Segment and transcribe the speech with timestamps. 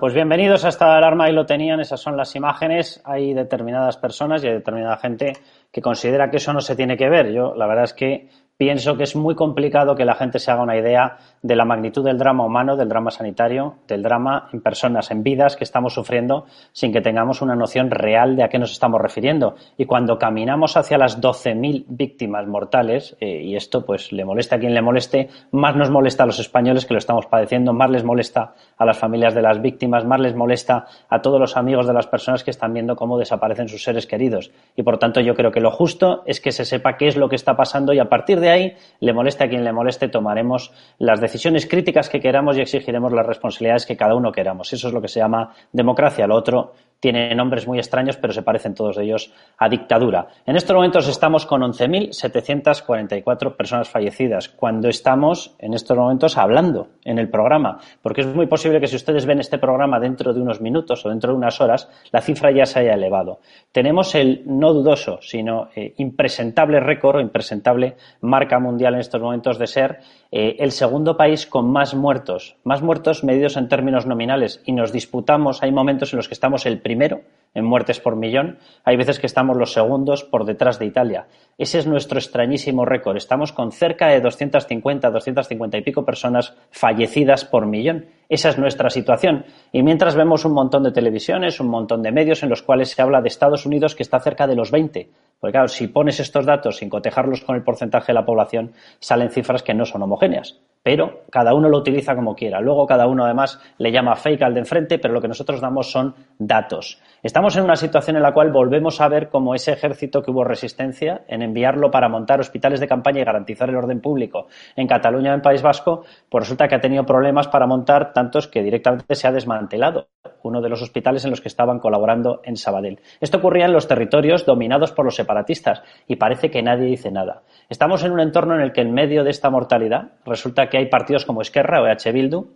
[0.00, 3.00] Pues bienvenidos a esta alarma y lo tenían, esas son las imágenes.
[3.04, 5.32] Hay determinadas personas y hay determinada gente
[5.72, 7.32] que considera que eso no se tiene que ver.
[7.32, 10.62] Yo, la verdad es que pienso que es muy complicado que la gente se haga
[10.62, 15.10] una idea de la magnitud del drama humano, del drama sanitario, del drama en personas,
[15.10, 18.72] en vidas que estamos sufriendo sin que tengamos una noción real de a qué nos
[18.72, 19.56] estamos refiriendo.
[19.76, 24.58] Y cuando caminamos hacia las 12.000 víctimas mortales, eh, y esto pues le molesta a
[24.58, 28.04] quien le moleste, más nos molesta a los españoles que lo estamos padeciendo, más les
[28.04, 31.92] molesta a las familias de las víctimas, más les molesta a todos los amigos de
[31.92, 34.50] las personas que están viendo cómo desaparecen sus seres queridos.
[34.74, 37.28] Y por tanto yo creo que lo justo es que se sepa qué es lo
[37.28, 40.08] que está pasando y a partir de de ahí, le moleste a quien le moleste,
[40.08, 44.72] tomaremos las decisiones críticas que queramos y exigiremos las responsabilidades que cada uno queramos.
[44.72, 46.26] Eso es lo que se llama democracia.
[46.26, 50.28] Lo otro tiene nombres muy extraños, pero se parecen todos ellos a dictadura.
[50.46, 57.18] En estos momentos estamos con 11.744 personas fallecidas, cuando estamos en estos momentos hablando en
[57.18, 60.60] el programa, porque es muy posible que si ustedes ven este programa dentro de unos
[60.60, 63.40] minutos o dentro de unas horas, la cifra ya se haya elevado.
[63.72, 69.58] Tenemos el no dudoso, sino eh, impresentable récord o impresentable marca mundial en estos momentos
[69.58, 69.98] de ser
[70.30, 74.92] eh, el segundo país con más muertos, más muertos medidos en términos nominales, y nos
[74.92, 77.20] disputamos, hay momentos en los que estamos el primero
[77.56, 81.26] en muertes por millón, hay veces que estamos los segundos por detrás de Italia.
[81.56, 83.16] Ese es nuestro extrañísimo récord.
[83.16, 88.04] Estamos con cerca de 250, 250 y pico personas fallecidas por millón.
[88.28, 89.46] Esa es nuestra situación.
[89.72, 93.00] Y mientras vemos un montón de televisiones, un montón de medios en los cuales se
[93.00, 95.08] habla de Estados Unidos que está cerca de los 20.
[95.40, 99.30] Porque claro, si pones estos datos sin cotejarlos con el porcentaje de la población, salen
[99.30, 102.60] cifras que no son homogéneas pero cada uno lo utiliza como quiera.
[102.60, 105.90] Luego cada uno además le llama fake al de enfrente, pero lo que nosotros damos
[105.90, 107.02] son datos.
[107.26, 110.44] Estamos en una situación en la cual volvemos a ver como ese ejército que hubo
[110.44, 115.34] resistencia en enviarlo para montar hospitales de campaña y garantizar el orden público en Cataluña,
[115.34, 119.26] en País Vasco, pues resulta que ha tenido problemas para montar tantos que directamente se
[119.26, 120.06] ha desmantelado
[120.44, 123.00] uno de los hospitales en los que estaban colaborando en Sabadell.
[123.20, 127.42] Esto ocurría en los territorios dominados por los separatistas y parece que nadie dice nada.
[127.68, 130.86] Estamos en un entorno en el que en medio de esta mortalidad resulta que hay
[130.86, 132.46] partidos como Esquerra o EH Bildu,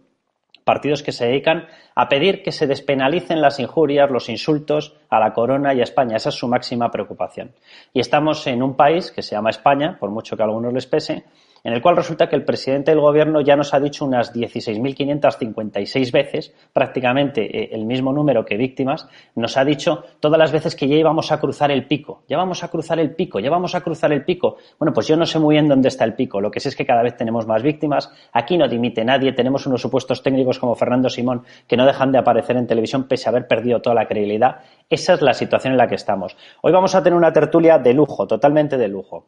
[0.65, 5.33] partidos que se dedican a pedir que se despenalicen las injurias, los insultos a la
[5.33, 6.17] corona y a España.
[6.17, 7.53] Esa es su máxima preocupación.
[7.93, 10.87] Y estamos en un país que se llama España, por mucho que a algunos les
[10.87, 11.25] pese,
[11.65, 16.13] en el cual resulta que el presidente del gobierno ya nos ha dicho unas 16.556
[16.13, 20.89] veces, prácticamente eh, el mismo número que víctimas, nos ha dicho todas las veces que
[20.89, 23.81] ya íbamos a cruzar el pico, ya vamos a cruzar el pico, ya vamos a
[23.81, 24.57] cruzar el pico.
[24.79, 26.77] Bueno, pues yo no sé muy bien dónde está el pico, lo que sé es
[26.77, 30.75] que cada vez tenemos más víctimas, aquí no dimite nadie, tenemos unos supuestos técnicos como
[30.75, 34.07] Fernando Simón que no dejan de aparecer en televisión pese a haber perdido toda la
[34.07, 34.61] credibilidad.
[34.89, 36.37] Esa es la situación en la que estamos.
[36.63, 39.27] Hoy vamos a tener una tertulia de lujo, totalmente de lujo.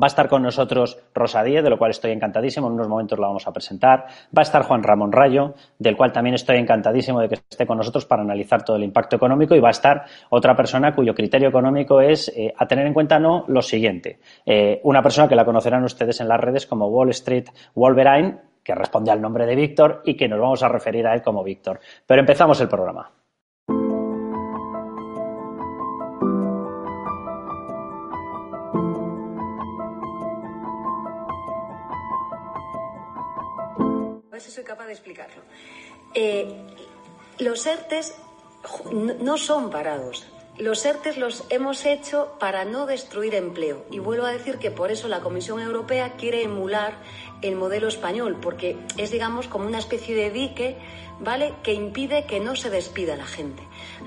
[0.00, 3.18] Va a estar con nosotros Rosa Díez, de lo cual estoy encantadísimo, en unos momentos
[3.18, 4.06] la vamos a presentar.
[4.36, 7.78] Va a estar Juan Ramón Rayo, del cual también estoy encantadísimo de que esté con
[7.78, 9.56] nosotros para analizar todo el impacto económico.
[9.56, 13.18] Y va a estar otra persona cuyo criterio económico es eh, a tener en cuenta
[13.18, 14.20] no lo siguiente.
[14.46, 18.74] Eh, una persona que la conocerán ustedes en las redes como Wall Street Wolverine, que
[18.74, 21.80] responde al nombre de Víctor y que nos vamos a referir a él como Víctor.
[22.06, 23.17] Pero empezamos el programa.
[34.40, 35.42] Si soy capaz de explicarlo.
[36.14, 36.46] Eh,
[37.38, 38.14] los ERTES
[39.20, 40.26] no son parados.
[40.58, 43.84] Los ERTES los hemos hecho para no destruir empleo.
[43.92, 46.94] Y vuelvo a decir que por eso la Comisión Europea quiere emular
[47.42, 50.76] el modelo español, porque es, digamos, como una especie de dique,
[51.20, 53.62] ¿vale?, que impide que no se despida la gente.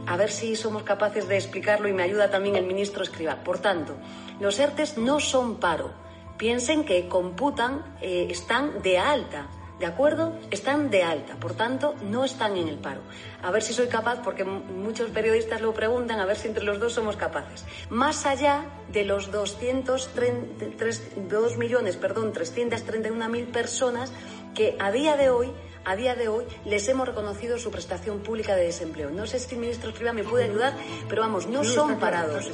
[0.08, 3.46] A ver si somos capaces de explicarlo y me ayuda también el ministro Escriba.
[3.46, 3.96] Por tanto,
[4.42, 5.94] los ERTES no son paro.
[6.38, 9.48] Piensen que computan, eh, están de alta
[9.82, 10.38] ¿De acuerdo?
[10.52, 13.02] Están de alta, por tanto, no están en el paro.
[13.42, 16.80] A ver si soy capaz, porque muchos periodistas lo preguntan, a ver si entre los
[16.80, 17.66] dos somos capaces.
[17.90, 24.14] Más allá de los 202 millones, perdón, 331 mil personas
[24.54, 25.52] que a día de hoy
[25.84, 29.10] a día de hoy les hemos reconocido su prestación pública de desempleo.
[29.10, 30.76] No sé si el ministro Escriba me puede ayudar,
[31.10, 32.52] pero vamos, no son parados.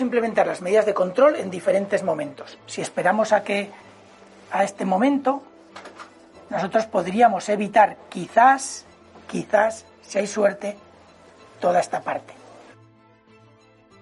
[0.00, 2.58] Implementar las medidas de control en diferentes momentos.
[2.66, 3.70] Si esperamos a que
[4.50, 5.42] a este momento,
[6.50, 8.84] nosotros podríamos evitar quizás,
[9.30, 10.76] quizás, si hay suerte,
[11.60, 12.34] toda esta parte.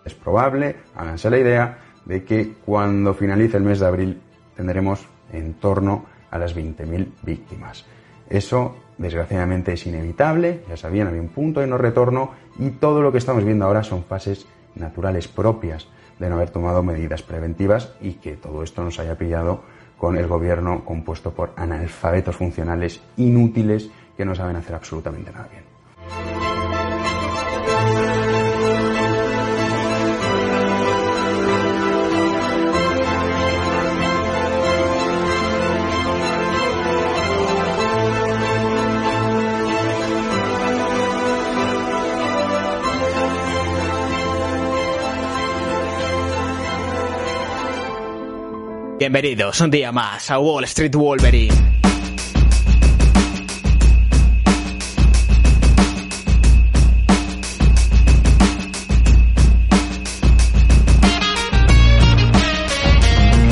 [0.04, 4.20] Es probable, háganse la idea, de que cuando finalice el mes de abril
[4.56, 7.84] tendremos en torno a las 20.000 víctimas.
[8.28, 13.12] Eso, desgraciadamente, es inevitable, ya sabían, había un punto de no retorno y todo lo
[13.12, 15.88] que estamos viendo ahora son fases naturales propias
[16.18, 19.62] de no haber tomado medidas preventivas y que todo esto nos haya pillado
[19.98, 25.69] con el gobierno compuesto por analfabetos funcionales inútiles que no saben hacer absolutamente nada bien.
[49.00, 51.54] Bienvenidos un día más a Wall Street Wolverine.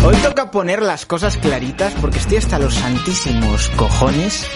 [0.04, 4.46] Hoy toca poner las cosas claritas porque estoy hasta los santísimos cojones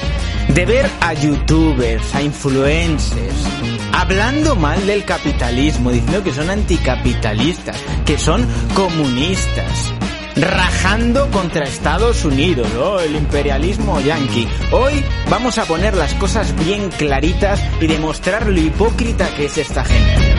[0.49, 3.47] de ver a youtubers, a influencers,
[3.95, 9.95] hablando mal del capitalismo, diciendo que son anticapitalistas, que son comunistas,
[10.37, 13.01] rajando contra Estados Unidos, ¿no?
[13.01, 14.49] el imperialismo yanqui.
[14.73, 19.85] Hoy vamos a poner las cosas bien claritas y demostrar lo hipócrita que es esta
[19.85, 20.32] gente.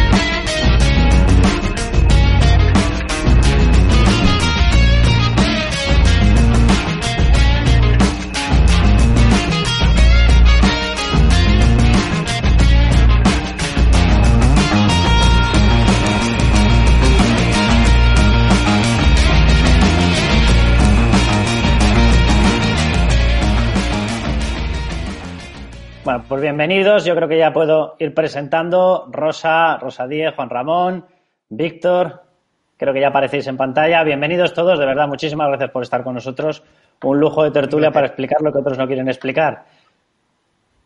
[26.43, 27.05] Bienvenidos.
[27.05, 31.05] Yo creo que ya puedo ir presentando Rosa, Rosa Díez, Juan Ramón,
[31.47, 32.21] Víctor.
[32.77, 34.03] Creo que ya aparecéis en pantalla.
[34.03, 36.61] Bienvenidos todos, de verdad, muchísimas gracias por estar con nosotros.
[37.01, 39.63] Un lujo de tertulia para explicar lo que otros no quieren explicar.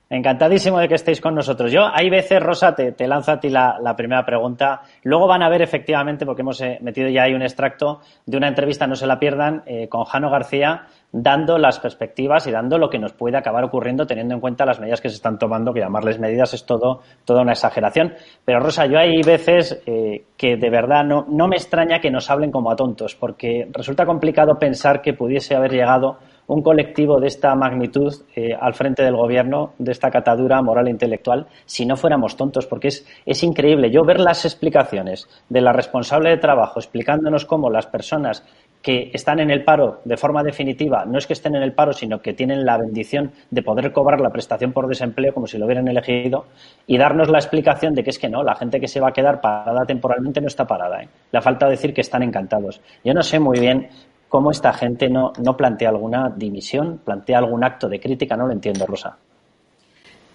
[0.09, 1.71] Encantadísimo de que estéis con nosotros.
[1.71, 4.81] Yo, hay veces, Rosa, te, te lanzo a ti la, la, primera pregunta.
[5.03, 8.47] Luego van a ver efectivamente, porque hemos eh, metido ya ahí un extracto de una
[8.47, 12.89] entrevista, no se la pierdan, eh, con Jano García, dando las perspectivas y dando lo
[12.89, 15.79] que nos puede acabar ocurriendo teniendo en cuenta las medidas que se están tomando, que
[15.79, 18.13] llamarles medidas es todo, toda una exageración.
[18.43, 22.29] Pero Rosa, yo hay veces eh, que de verdad no, no me extraña que nos
[22.29, 26.17] hablen como a tontos, porque resulta complicado pensar que pudiese haber llegado
[26.47, 30.91] un colectivo de esta magnitud eh, al frente del gobierno, de esta catadura moral e
[30.91, 33.91] intelectual, si no fuéramos tontos, porque es, es increíble.
[33.91, 38.45] Yo ver las explicaciones de la responsable de trabajo explicándonos cómo las personas
[38.87, 41.91] que están en el paro de forma definitiva, no es que estén en el paro,
[41.91, 45.65] sino que tienen la bendición de poder cobrar la prestación por desempleo como si lo
[45.65, 46.45] hubieran elegido
[46.85, 49.11] y darnos la explicación de que es que no, la gente que se va a
[49.11, 51.01] quedar parada temporalmente no está parada.
[51.01, 51.09] ¿eh?
[51.33, 52.79] Le falta decir que están encantados.
[53.03, 53.89] Yo no sé muy bien
[54.29, 58.53] cómo esta gente no, no plantea alguna dimisión, plantea algún acto de crítica, no lo
[58.53, 59.17] entiendo, Rosa.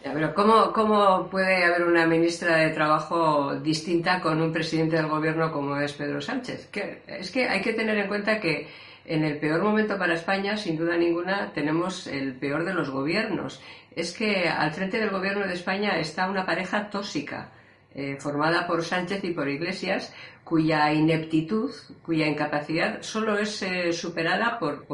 [0.02, 5.52] Pero ¿cómo, ¿cómo, puede haber una ministra de Trabajo distinta con un presidente del gobierno
[5.52, 6.70] como es Pedro Sánchez?
[7.06, 8.66] Es que hay que tener en cuenta que
[9.04, 13.60] en el peor momento para España, sin duda ninguna, tenemos el peor de los gobiernos.
[13.94, 17.50] Es que al frente del gobierno de España está una pareja tóxica,
[17.94, 20.14] eh, formada por Sánchez y por Iglesias,
[20.52, 21.70] cuya ineptitud,
[22.04, 24.84] cuya incapacidad solo es eh, superada por,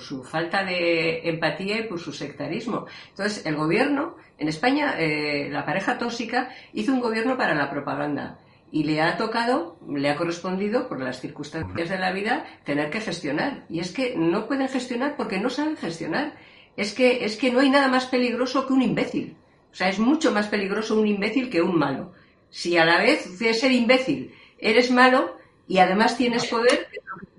[0.00, 2.86] su falta de empatía y por su sectarismo.
[3.10, 8.40] Entonces, el gobierno, en España, eh, la pareja tóxica hizo un gobierno para la propaganda
[8.72, 13.00] y le ha tocado, le ha correspondido, por las circunstancias de la vida, tener que
[13.00, 13.64] gestionar.
[13.70, 16.32] Y es que no pueden gestionar porque no saben gestionar.
[16.76, 19.36] Es que, es que no hay nada más peligroso que un imbécil.
[19.70, 22.12] O sea, es mucho más peligroso un imbécil que un malo.
[22.50, 25.36] Si a la vez de ser imbécil eres malo
[25.68, 26.88] y además tienes poder,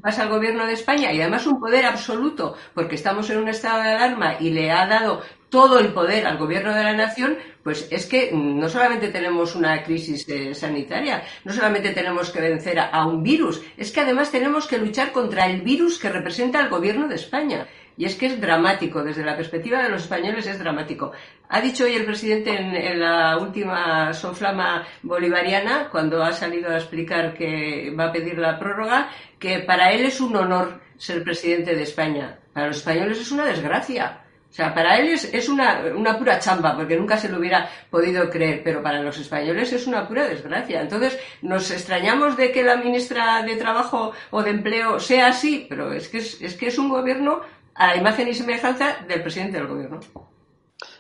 [0.02, 3.82] pasa al gobierno de España, y además un poder absoluto, porque estamos en un estado
[3.82, 7.88] de alarma y le ha dado todo el poder al gobierno de la nación, pues
[7.90, 12.90] es que no solamente tenemos una crisis eh, sanitaria, no solamente tenemos que vencer a,
[12.90, 16.70] a un virus, es que además tenemos que luchar contra el virus que representa el
[16.70, 17.68] gobierno de España.
[17.98, 21.12] Y es que es dramático, desde la perspectiva de los españoles es dramático.
[21.50, 27.34] Ha dicho hoy el presidente en, la última soflama bolivariana, cuando ha salido a explicar
[27.34, 31.84] que va a pedir la prórroga, que para él es un honor ser presidente de
[31.84, 32.38] España.
[32.54, 34.22] Para los españoles es una desgracia.
[34.50, 38.30] O sea, para él es, una, una, pura chamba, porque nunca se lo hubiera podido
[38.30, 40.82] creer, pero para los españoles es una pura desgracia.
[40.82, 45.92] Entonces, nos extrañamos de que la ministra de Trabajo o de Empleo sea así, pero
[45.92, 47.42] es que es, es que es un gobierno
[47.78, 50.00] a la imagen y semejanza del presidente del gobierno.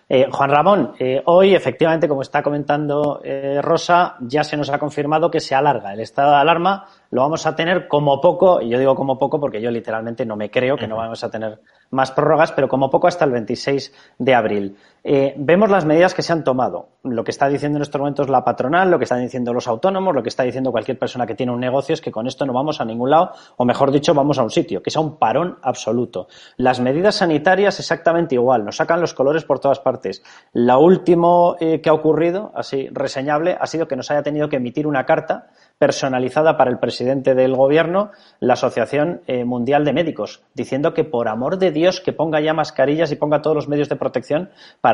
[0.09, 4.79] Eh, Juan Ramón, eh, hoy efectivamente, como está comentando eh, Rosa, ya se nos ha
[4.79, 6.87] confirmado que se alarga el estado de alarma.
[7.11, 10.37] Lo vamos a tener como poco, y yo digo como poco porque yo literalmente no
[10.37, 11.59] me creo que no vamos a tener
[11.91, 14.77] más prórrogas, pero como poco hasta el 26 de abril.
[15.03, 16.89] Eh, vemos las medidas que se han tomado.
[17.03, 20.13] Lo que está diciendo en estos momentos la patronal, lo que están diciendo los autónomos,
[20.13, 22.53] lo que está diciendo cualquier persona que tiene un negocio es que con esto no
[22.53, 25.57] vamos a ningún lado, o mejor dicho, vamos a un sitio, que sea un parón
[25.61, 26.27] absoluto.
[26.57, 30.23] Las medidas sanitarias exactamente igual, nos sacan los colores por todas partes.
[30.51, 34.57] Lo último eh, que ha ocurrido, así reseñable, ha sido que nos haya tenido que
[34.57, 40.43] emitir una carta personalizada para el presidente del gobierno, la Asociación eh, Mundial de Médicos,
[40.53, 43.89] diciendo que por amor de Dios que ponga ya mascarillas y ponga todos los medios
[43.89, 44.49] de protección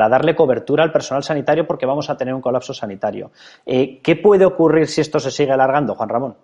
[0.08, 3.30] darle cobertura al personal sanitario porque vamos a tener un colapso sanitario.
[3.64, 6.36] Eh, ¿Qué puede ocurrir si esto se sigue alargando, Juan Ramón?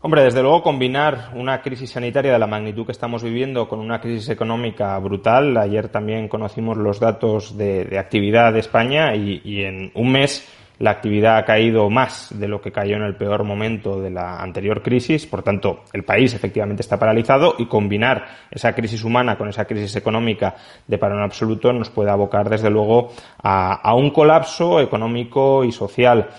[0.00, 4.00] Hombre, desde luego combinar una crisis sanitaria de la magnitud que estamos viviendo con una
[4.00, 5.56] crisis económica brutal.
[5.56, 10.44] Ayer también conocimos los datos de, actividad de España y en un mes
[10.82, 14.42] la actividad ha caído más de lo que cayó en el peor momento de la
[14.42, 19.48] anterior crisis, por tanto, el país efectivamente está paralizado y combinar esa crisis humana con
[19.48, 20.56] esa crisis económica
[20.88, 23.12] de parón absoluto nos puede abocar, desde luego,
[23.44, 26.30] a, un colapso económico y social.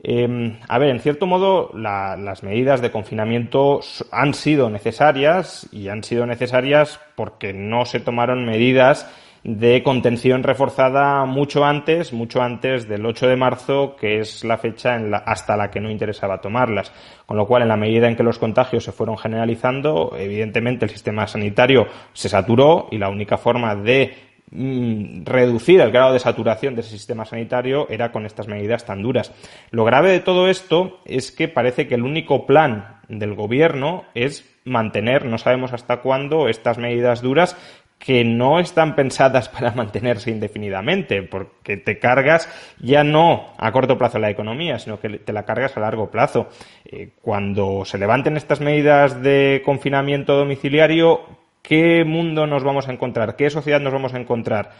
[0.00, 3.80] Em, a ver, en cierto modo, las medidas de confinamiento
[4.12, 9.10] han sido necesarias y han sido necesarias porque no se tomaron medidas
[9.44, 14.96] de contención reforzada mucho antes, mucho antes del 8 de marzo, que es la fecha
[14.96, 16.92] en la, hasta la que no interesaba tomarlas.
[17.26, 20.90] Con lo cual, en la medida en que los contagios se fueron generalizando, evidentemente el
[20.90, 24.14] sistema sanitario se saturó y la única forma de
[24.50, 29.02] mm, reducir el grado de saturación de ese sistema sanitario era con estas medidas tan
[29.02, 29.32] duras.
[29.70, 34.44] Lo grave de todo esto es que parece que el único plan del gobierno es
[34.68, 37.56] mantener, no sabemos hasta cuándo, estas medidas duras
[37.98, 42.48] que no están pensadas para mantenerse indefinidamente, porque te cargas
[42.80, 46.48] ya no a corto plazo la economía, sino que te la cargas a largo plazo.
[46.84, 51.20] Eh, cuando se levanten estas medidas de confinamiento domiciliario,
[51.62, 53.36] ¿qué mundo nos vamos a encontrar?
[53.36, 54.70] ¿Qué sociedad nos vamos a encontrar?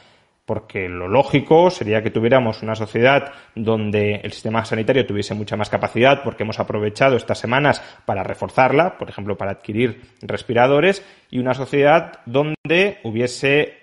[0.48, 5.68] Porque lo lógico sería que tuviéramos una sociedad donde el sistema sanitario tuviese mucha más
[5.68, 11.52] capacidad, porque hemos aprovechado estas semanas para reforzarla, por ejemplo, para adquirir respiradores, y una
[11.52, 13.74] sociedad donde hubiese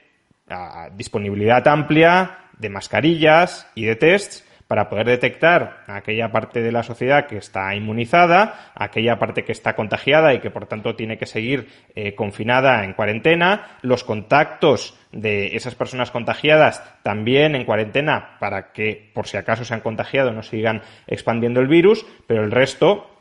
[0.49, 6.83] ah, disponibilidad amplia de mascarillas y de tests para poder detectar aquella parte de la
[6.83, 11.25] sociedad que está inmunizada, aquella parte que está contagiada y que por tanto tiene que
[11.25, 18.71] seguir eh, confinada en cuarentena, los contactos de esas personas contagiadas también en cuarentena para
[18.73, 23.14] que por si acaso se han contagiado no sigan expandiendo el virus, pero el resto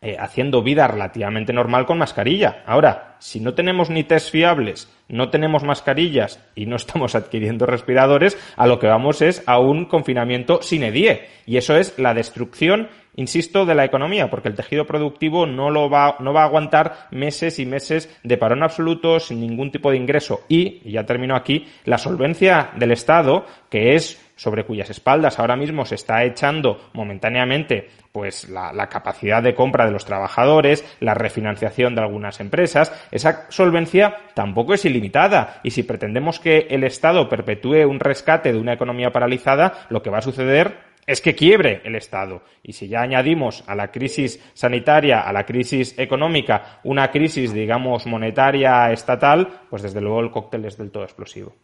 [0.00, 2.62] eh, haciendo vida relativamente normal con mascarilla.
[2.66, 8.38] Ahora, si no tenemos ni test fiables, no tenemos mascarillas y no estamos adquiriendo respiradores,
[8.56, 11.26] a lo que vamos es a un confinamiento sin die.
[11.46, 15.90] Y eso es la destrucción, insisto, de la economía, porque el tejido productivo no, lo
[15.90, 19.96] va, no va a aguantar meses y meses de parón absoluto sin ningún tipo de
[19.96, 20.42] ingreso.
[20.48, 25.84] Y ya termino aquí, la solvencia del Estado, que es sobre cuyas espaldas ahora mismo
[25.84, 32.02] se está echando momentáneamente pues la, capacidad de compra de los trabajadores, la refinanciación de
[32.02, 38.00] algunas empresas, esa solvencia tampoco es ilimitada y si pretendemos que el Estado perpetúe un
[38.00, 42.42] rescate de una economía paralizada, lo que va a suceder es que quiebre el Estado.
[42.62, 48.06] Y si ya añadimos a la crisis sanitaria, a la crisis económica, una crisis, digamos,
[48.06, 51.54] monetaria estatal, pues desde luego el cóctel es del todo explosivo.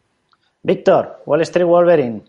[0.62, 2.23] Víctor, Wall Street Wolverine.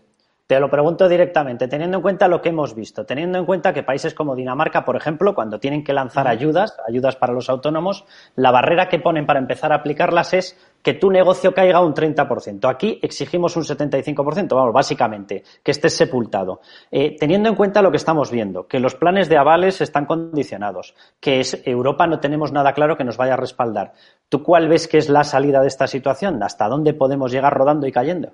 [0.46, 3.82] Te lo pregunto directamente, teniendo en cuenta lo que hemos visto, teniendo en cuenta que
[3.82, 8.04] países como Dinamarca, por ejemplo, cuando tienen que lanzar ayudas, ayudas para los autónomos,
[8.36, 12.70] la barrera que ponen para empezar a aplicarlas es que tu negocio caiga un 30%.
[12.70, 16.60] Aquí exigimos un 75%, vamos, básicamente, que estés sepultado.
[16.92, 20.94] Eh, teniendo en cuenta lo que estamos viendo, que los planes de avales están condicionados,
[21.18, 23.94] que es Europa no tenemos nada claro que nos vaya a respaldar.
[24.28, 26.40] ¿Tú cuál ves que es la salida de esta situación?
[26.40, 28.30] ¿Hasta dónde podemos llegar rodando y cayendo?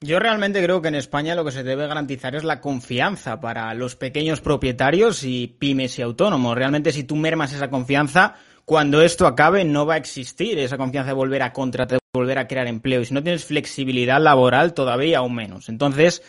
[0.00, 3.72] Yo realmente creo que en España lo que se debe garantizar es la confianza para
[3.74, 6.56] los pequeños propietarios y pymes y autónomos.
[6.56, 8.34] Realmente si tú mermas esa confianza,
[8.64, 12.38] cuando esto acabe no va a existir esa confianza de volver a contratar, de volver
[12.38, 13.00] a crear empleo.
[13.00, 15.68] Y si no tienes flexibilidad laboral, todavía aún menos.
[15.68, 16.22] Entonces,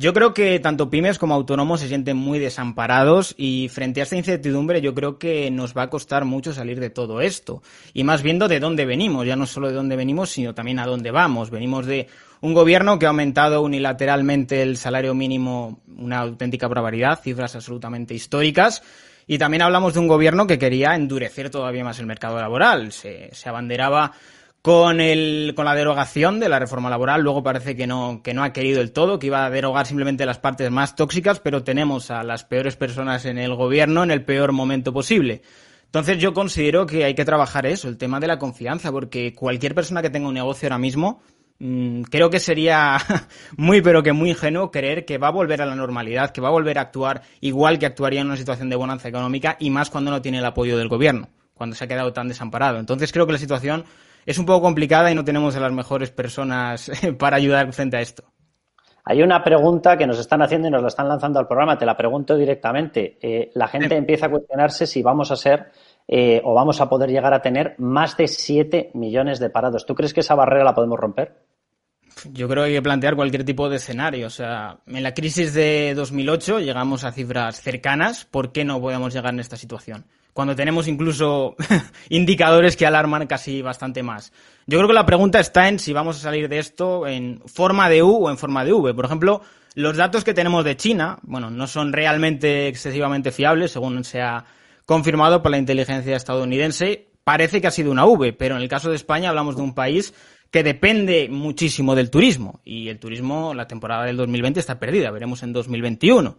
[0.00, 4.14] Yo creo que tanto pymes como autónomos se sienten muy desamparados y frente a esta
[4.14, 7.64] incertidumbre yo creo que nos va a costar mucho salir de todo esto.
[7.94, 10.86] Y más viendo de dónde venimos, ya no solo de dónde venimos, sino también a
[10.86, 11.50] dónde vamos.
[11.50, 12.06] Venimos de
[12.40, 18.84] un gobierno que ha aumentado unilateralmente el salario mínimo, una auténtica barbaridad, cifras absolutamente históricas.
[19.26, 22.92] Y también hablamos de un gobierno que quería endurecer todavía más el mercado laboral.
[22.92, 24.12] Se, se abanderaba
[24.68, 27.22] con, el, con la derogación de la reforma laboral.
[27.22, 30.26] Luego parece que no, que no ha querido el todo, que iba a derogar simplemente
[30.26, 34.26] las partes más tóxicas, pero tenemos a las peores personas en el gobierno en el
[34.26, 35.40] peor momento posible.
[35.86, 39.74] Entonces yo considero que hay que trabajar eso, el tema de la confianza, porque cualquier
[39.74, 41.22] persona que tenga un negocio ahora mismo,
[41.60, 42.98] mm, creo que sería
[43.56, 46.48] muy pero que muy ingenuo creer que va a volver a la normalidad, que va
[46.48, 49.88] a volver a actuar igual que actuaría en una situación de bonanza económica y más
[49.88, 52.78] cuando no tiene el apoyo del gobierno, cuando se ha quedado tan desamparado.
[52.78, 53.86] Entonces creo que la situación
[54.28, 58.02] es un poco complicada y no tenemos a las mejores personas para ayudar frente a
[58.02, 58.24] esto.
[59.02, 61.86] Hay una pregunta que nos están haciendo y nos la están lanzando al programa, te
[61.86, 63.16] la pregunto directamente.
[63.22, 65.70] Eh, la gente empieza a cuestionarse si vamos a ser
[66.06, 69.86] eh, o vamos a poder llegar a tener más de 7 millones de parados.
[69.86, 71.34] ¿Tú crees que esa barrera la podemos romper?
[72.32, 74.26] Yo creo que hay que plantear cualquier tipo de escenario.
[74.26, 78.24] O sea, en la crisis de 2008 llegamos a cifras cercanas.
[78.24, 80.04] ¿Por qué no podemos llegar en esta situación?
[80.38, 81.56] cuando tenemos incluso
[82.10, 84.32] indicadores que alarman casi bastante más.
[84.68, 87.88] Yo creo que la pregunta está en si vamos a salir de esto en forma
[87.88, 88.94] de U o en forma de V.
[88.94, 89.42] Por ejemplo,
[89.74, 94.44] los datos que tenemos de China, bueno, no son realmente excesivamente fiables, según se ha
[94.86, 97.08] confirmado por la inteligencia estadounidense.
[97.24, 99.74] Parece que ha sido una V, pero en el caso de España hablamos de un
[99.74, 100.14] país
[100.50, 105.42] que depende muchísimo del turismo y el turismo, la temporada del 2020 está perdida, veremos
[105.42, 106.38] en 2021.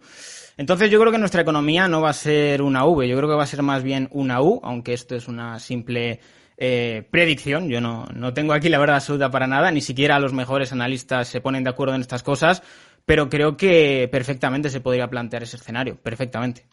[0.56, 3.36] Entonces yo creo que nuestra economía no va a ser una V, yo creo que
[3.36, 6.20] va a ser más bien una U, aunque esto es una simple
[6.58, 7.70] eh, predicción.
[7.70, 11.28] Yo no, no tengo aquí la verdad absoluta para nada, ni siquiera los mejores analistas
[11.28, 12.62] se ponen de acuerdo en estas cosas,
[13.06, 16.66] pero creo que perfectamente se podría plantear ese escenario, perfectamente.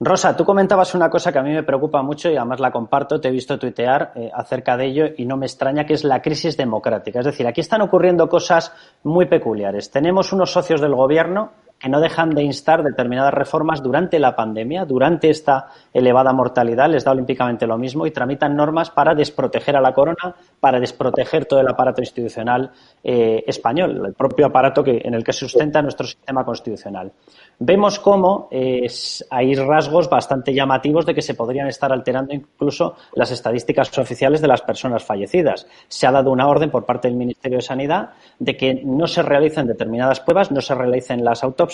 [0.00, 3.20] Rosa, tú comentabas una cosa que a mí me preocupa mucho y además la comparto,
[3.20, 6.22] te he visto tuitear eh, acerca de ello y no me extraña que es la
[6.22, 7.18] crisis democrática.
[7.18, 9.90] Es decir, aquí están ocurriendo cosas muy peculiares.
[9.90, 14.84] Tenemos unos socios del gobierno que no dejan de instar determinadas reformas durante la pandemia,
[14.84, 19.80] durante esta elevada mortalidad, les da olímpicamente lo mismo y tramitan normas para desproteger a
[19.80, 22.72] la corona, para desproteger todo el aparato institucional
[23.04, 27.12] eh, español, el propio aparato que, en el que sustenta nuestro sistema constitucional.
[27.60, 33.96] Vemos cómo hay rasgos bastante llamativos de que se podrían estar alterando incluso las estadísticas
[33.98, 35.66] oficiales de las personas fallecidas.
[35.88, 39.22] Se ha dado una orden por parte del Ministerio de Sanidad de que no se
[39.22, 41.67] realicen determinadas pruebas, no se realicen las autopsias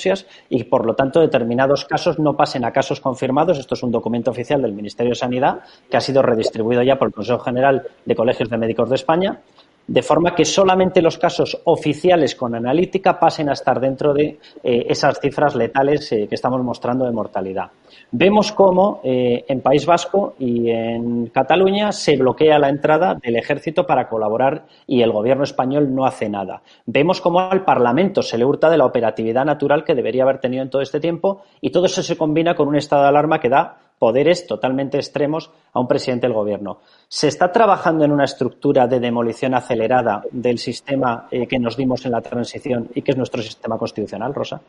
[0.48, 3.58] y, por lo tanto, determinados casos no pasen a casos confirmados.
[3.58, 7.08] Esto es un documento oficial del Ministerio de Sanidad que ha sido redistribuido ya por
[7.08, 9.40] el Consejo General de Colegios de Médicos de España
[9.86, 14.86] de forma que solamente los casos oficiales con analítica pasen a estar dentro de eh,
[14.88, 17.70] esas cifras letales eh, que estamos mostrando de mortalidad.
[18.10, 23.86] Vemos cómo eh, en País Vasco y en Cataluña se bloquea la entrada del ejército
[23.86, 26.62] para colaborar y el gobierno español no hace nada.
[26.86, 30.62] Vemos cómo al Parlamento se le hurta de la operatividad natural que debería haber tenido
[30.62, 33.48] en todo este tiempo y todo eso se combina con un estado de alarma que
[33.48, 36.80] da poderes totalmente extremos a un presidente del gobierno.
[37.08, 42.04] ¿Se está trabajando en una estructura de demolición acelerada del sistema eh, que nos dimos
[42.04, 44.60] en la transición y que es nuestro sistema constitucional, Rosa?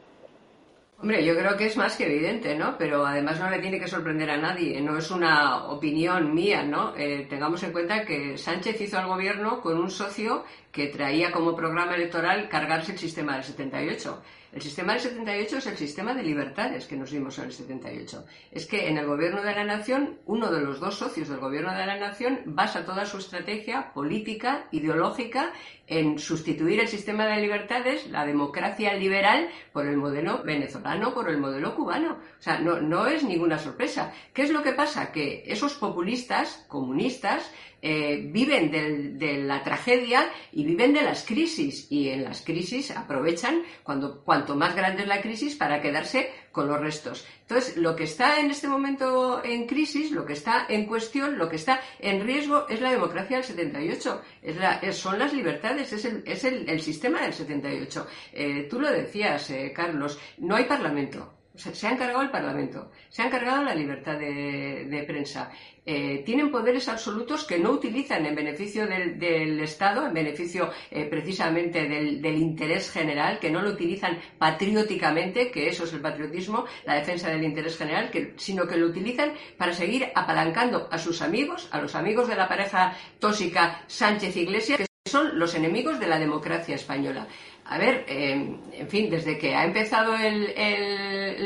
[1.02, 2.78] Hombre, yo creo que es más que evidente, ¿no?
[2.78, 6.96] Pero además no le tiene que sorprender a nadie, no es una opinión mía, ¿no?
[6.96, 11.58] Eh, tengamos en cuenta que Sánchez hizo al gobierno con un socio que traía como
[11.58, 14.22] programa electoral cargarse el sistema del 78.
[14.52, 18.26] El sistema del 78 es el sistema de libertades que nos dimos en el 78.
[18.52, 21.74] Es que en el gobierno de la nación, uno de los dos socios del gobierno
[21.74, 25.52] de la nación basa toda su estrategia política, ideológica,
[25.88, 31.38] en sustituir el sistema de libertades, la democracia liberal, por el modelo venezolano, por el
[31.38, 32.14] modelo cubano.
[32.14, 34.14] O sea, no, no es ninguna sorpresa.
[34.34, 35.12] ¿Qué es lo que pasa?
[35.12, 37.52] Que esos populistas, comunistas,
[37.88, 43.62] eh, viven de la tragedia y viven de las crisis y en las crisis aprovechan
[43.84, 47.28] cuando cuanto más grande es la crisis para quedarse con los restos.
[47.42, 51.48] Entonces, lo que está en este momento en crisis, lo que está en cuestión, lo
[51.48, 56.24] que está en riesgo es la democracia del 78, es son las libertades, es el,
[56.26, 58.08] es el, sistema del 78.
[58.34, 61.36] Eh, tú lo decías, eh, Carlos, no hay parlamento.
[61.56, 65.52] Se, ha encargado el Parlamento, se ha encargado la libertad de, prensa.
[65.86, 71.88] Eh, tienen poderes absolutos que no utilizan en beneficio del, Estado, en beneficio eh, precisamente
[71.88, 77.30] del, interés general, que no lo utilizan patrióticamente, que eso es el patriotismo, la defensa
[77.30, 81.96] del interés general, sino que lo utilizan para seguir apalancando a sus amigos, a los
[81.96, 87.28] amigos de la pareja tóxica Sánchez Iglesias, que son los enemigos de la democracia española.
[87.74, 90.12] a ver, em, en fin, desde que ha empezado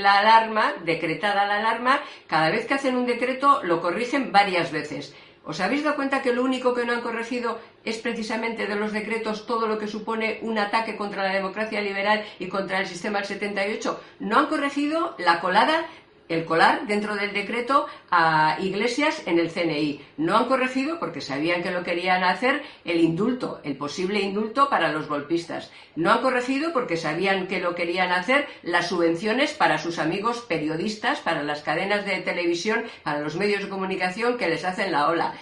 [0.06, 5.16] la alarma, decretada la alarma, cada vez que hacen un decreto lo corrigen varias veces.
[5.46, 8.92] ¿Os habéis dado cuenta que lo único que no han corregido es precisamente de los
[8.92, 13.20] decretos todo lo que supone un ataque contra la democracia liberal y contra el sistema
[13.20, 14.02] del 78?
[14.20, 15.86] No han corregido la colada
[16.30, 20.02] el colar dentro del decreto a Iglesias en el CNI.
[20.18, 24.92] No han corregido, porque sabían que lo querían hacer, el indulto, el posible indulto para
[24.92, 25.72] los golpistas.
[25.96, 31.20] No han corregido porque sabían que lo querían hacer las subvenciones para sus amigos periodistas,
[31.20, 35.34] para las cadenas de televisión, para los medios de comunicación que les hacen la ola.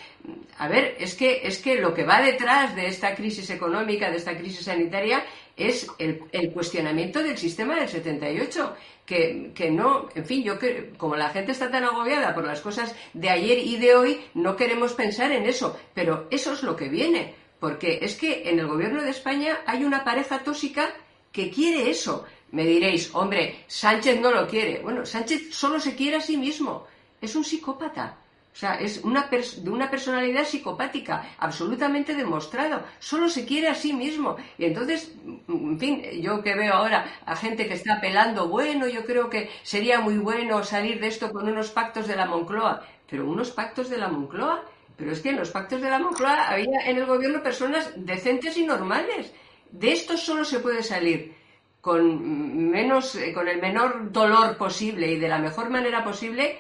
[0.57, 4.17] A ver, es que, es que lo que va detrás de esta crisis económica, de
[4.17, 5.23] esta crisis sanitaria,
[5.57, 10.93] es el, el cuestionamiento del sistema del 78 que, que, no, en fin, yo que,
[10.97, 14.55] como la gente está tan agobiada por las cosas de ayer y de hoy, no
[14.55, 18.67] queremos pensar en eso, pero eso es lo que viene, porque es que en el
[18.67, 20.93] gobierno de España hay una pareja tóxica
[21.31, 22.25] que quiere eso.
[22.51, 24.79] Me diréis, hombre, Sánchez no lo quiere.
[24.79, 26.85] Bueno, Sánchez solo se quiere a sí mismo.
[27.19, 28.17] Es un psicópata.
[28.57, 32.81] O sea, es una de una personalidad psicopática, absolutamente demostrado.
[32.97, 34.35] Solo se quiere a sí mismo.
[34.57, 35.13] Y entonces,
[35.47, 39.51] en fin, yo que veo ahora a gente que está apelando, bueno, yo creo que
[39.61, 42.81] sería muy bueno salir de esto con unos pactos de la Moncloa.
[43.07, 44.63] Pero unos pactos de la Moncloa.
[44.95, 48.57] Pero es que en los pactos de la Moncloa había en el gobierno personas decentes
[48.57, 49.31] y normales.
[49.69, 51.35] De esto solo se puede salir
[51.79, 56.57] con menos, eh, con el menor dolor posible y de la mejor manera posible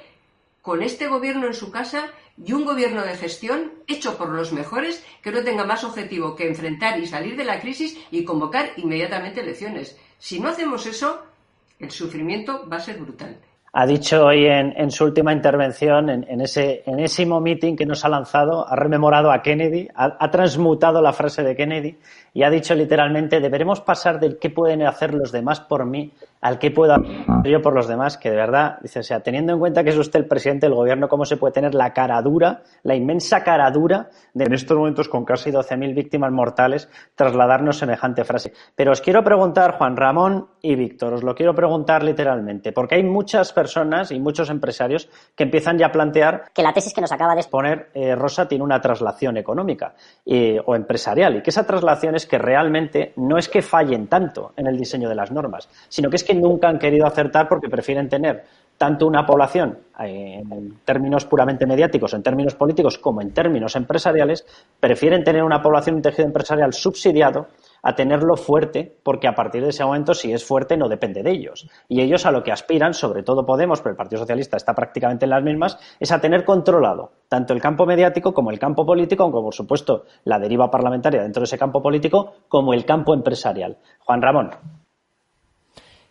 [0.67, 5.01] con este gobierno en su casa y un gobierno de gestión hecho por los mejores
[5.23, 9.39] que no tenga más objetivo que enfrentar y salir de la crisis y convocar inmediatamente
[9.39, 9.97] elecciones.
[10.19, 11.23] Si no hacemos eso,
[11.79, 13.39] el sufrimiento va a ser brutal
[13.79, 18.67] ha dicho hoy en, su última intervención, en, ese ese meeting que nos ha lanzado,
[18.67, 21.95] ha rememorado a Kennedy, ha, transmutado la frase de Kennedy
[22.33, 26.59] y ha dicho literalmente, deberemos pasar del qué pueden hacer los demás por mí al
[26.59, 29.59] qué puedo hacer yo por los demás, que de verdad, dice, o sea, teniendo en
[29.59, 32.61] cuenta que es usted el presidente del gobierno, ¿cómo se puede tener la cara dura,
[32.83, 38.23] la inmensa cara dura de en estos momentos con casi 12.000 víctimas mortales trasladarnos semejante
[38.23, 38.53] frase?
[38.75, 43.03] Pero os quiero preguntar, Juan Ramón y Víctor, os lo quiero preguntar literalmente, porque hay
[43.03, 47.11] muchas personas y muchos empresarios que empiezan ya a plantear que la tesis que nos
[47.11, 49.95] acaba de exponer eh, Rosa tiene una traslación económica
[50.65, 54.67] o empresarial y que esa traslación es que realmente no es que fallen tanto en
[54.67, 58.09] el diseño de las normas, sino que es que nunca han querido acertar porque prefieren
[58.09, 58.43] tener
[58.77, 64.45] tanto una población eh, en términos puramente mediáticos, en términos políticos, como en términos empresariales,
[64.79, 67.47] prefieren tener una población, un tejido empresarial subsidiado
[67.81, 71.31] a tenerlo fuerte, porque a partir de ese momento, si es fuerte, no depende de
[71.31, 71.67] ellos.
[71.87, 75.25] Y ellos a lo que aspiran, sobre todo Podemos, pero el Partido Socialista está prácticamente
[75.25, 79.31] en las mismas, es a tener controlado tanto el campo mediático como el campo político,
[79.31, 83.77] como por supuesto la deriva parlamentaria dentro de ese campo político, como el campo empresarial.
[83.99, 84.51] Juan Ramón.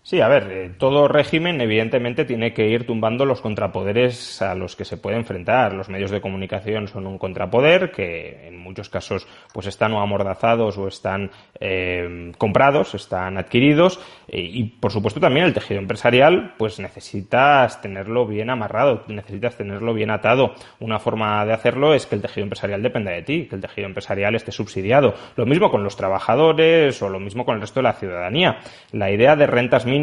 [0.07, 4.77] Sí, a ver, eh, todo régimen evidentemente tiene que ir tumbando los contrapoderes a los
[4.77, 5.73] que se puede enfrentar.
[5.73, 10.79] Los medios de comunicación son un contrapoder que en muchos casos pues están o amordazados
[10.79, 16.79] o están eh, comprados, están adquiridos eh, y por supuesto también el tejido empresarial pues
[16.79, 20.55] necesitas tenerlo bien amarrado, necesitas tenerlo bien atado.
[20.79, 23.89] Una forma de hacerlo es que el tejido empresarial dependa de ti, que el tejido
[23.89, 25.15] empresarial esté subsidiado.
[25.35, 28.61] Lo mismo con los trabajadores o lo mismo con el resto de la ciudadanía.
[28.93, 29.96] La idea de rentas mínimas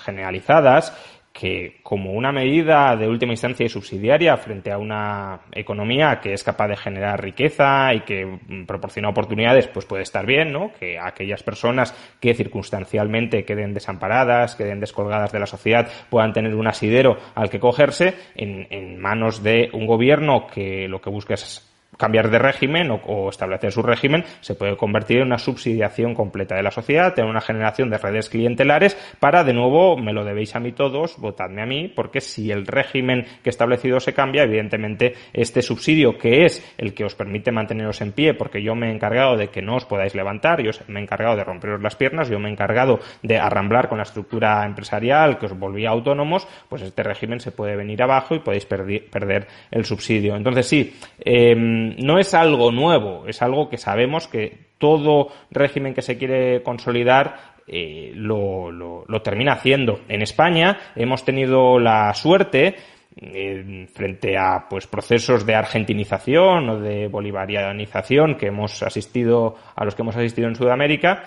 [0.00, 0.92] generalizadas
[1.32, 6.42] que como una medida de última instancia y subsidiaria frente a una economía que es
[6.42, 10.72] capaz de generar riqueza y que proporciona oportunidades, pues puede estar bien, ¿no?
[10.78, 16.66] Que aquellas personas que circunstancialmente queden desamparadas, queden descolgadas de la sociedad, puedan tener un
[16.66, 21.69] asidero al que cogerse en, en manos de un gobierno que lo que busca es
[22.00, 26.62] cambiar de régimen o, establecer su régimen, se puede convertir en una subsidiación completa de
[26.62, 30.60] la sociedad, tener una generación de redes clientelares para, de nuevo, me lo debéis a
[30.60, 35.14] mí todos, votadme a mí, porque si el régimen que he establecido se cambia, evidentemente
[35.34, 38.94] este subsidio, que es el que os permite manteneros en pie, porque yo me he
[38.94, 42.30] encargado de que no os podáis levantar, yo me he encargado de romperos las piernas,
[42.30, 46.80] yo me he encargado de arramblar con la estructura empresarial que os volvía autónomos, pues
[46.80, 50.34] este régimen se puede venir abajo y podéis perder el subsidio.
[50.34, 56.02] Entonces sí, eh, no es algo nuevo, es algo que sabemos que todo régimen que
[56.02, 60.00] se quiere consolidar eh, lo, lo, termina haciendo.
[60.08, 62.74] En España hemos tenido la suerte
[63.20, 69.94] eh, frente a pues procesos de argentinización o de bolivarianización que hemos asistido a los
[69.94, 71.24] que hemos asistido en Sudamérica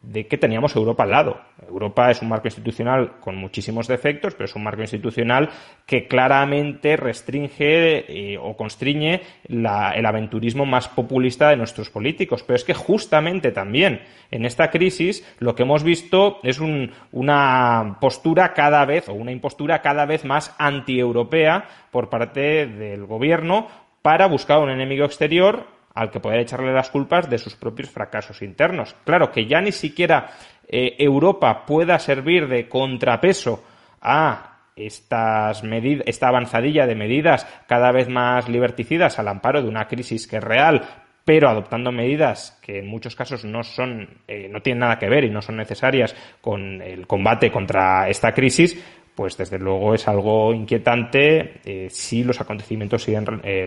[0.00, 1.40] de que teníamos Europa al lado.
[1.68, 5.50] Europa es un marco institucional con muchísimos defectos, pero es un marco institucional
[5.86, 12.44] que claramente restringe eh, o constriñe el aventurismo más populista de nuestros políticos.
[12.44, 18.54] Pero es que justamente también en esta crisis lo que hemos visto es una postura
[18.54, 23.66] cada vez o una impostura cada vez más antieuropea por parte del gobierno
[24.00, 28.40] para buscar un enemigo exterior al que poder echarle las culpas de sus propios fracasos
[28.42, 28.94] internos.
[29.04, 30.30] Claro, que ya ni siquiera
[30.68, 33.64] eh, Europa pueda servir de contrapeso
[34.00, 35.64] a estas
[36.06, 40.44] esta avanzadilla de medidas cada vez más liberticidas al amparo de una crisis que es
[40.44, 40.86] real,
[41.24, 45.24] pero adoptando medidas que en muchos casos no son, eh, no tienen nada que ver
[45.24, 48.80] y no son necesarias con el combate contra esta crisis,
[49.16, 53.24] pues desde luego es algo inquietante eh, si los acontecimientos siguen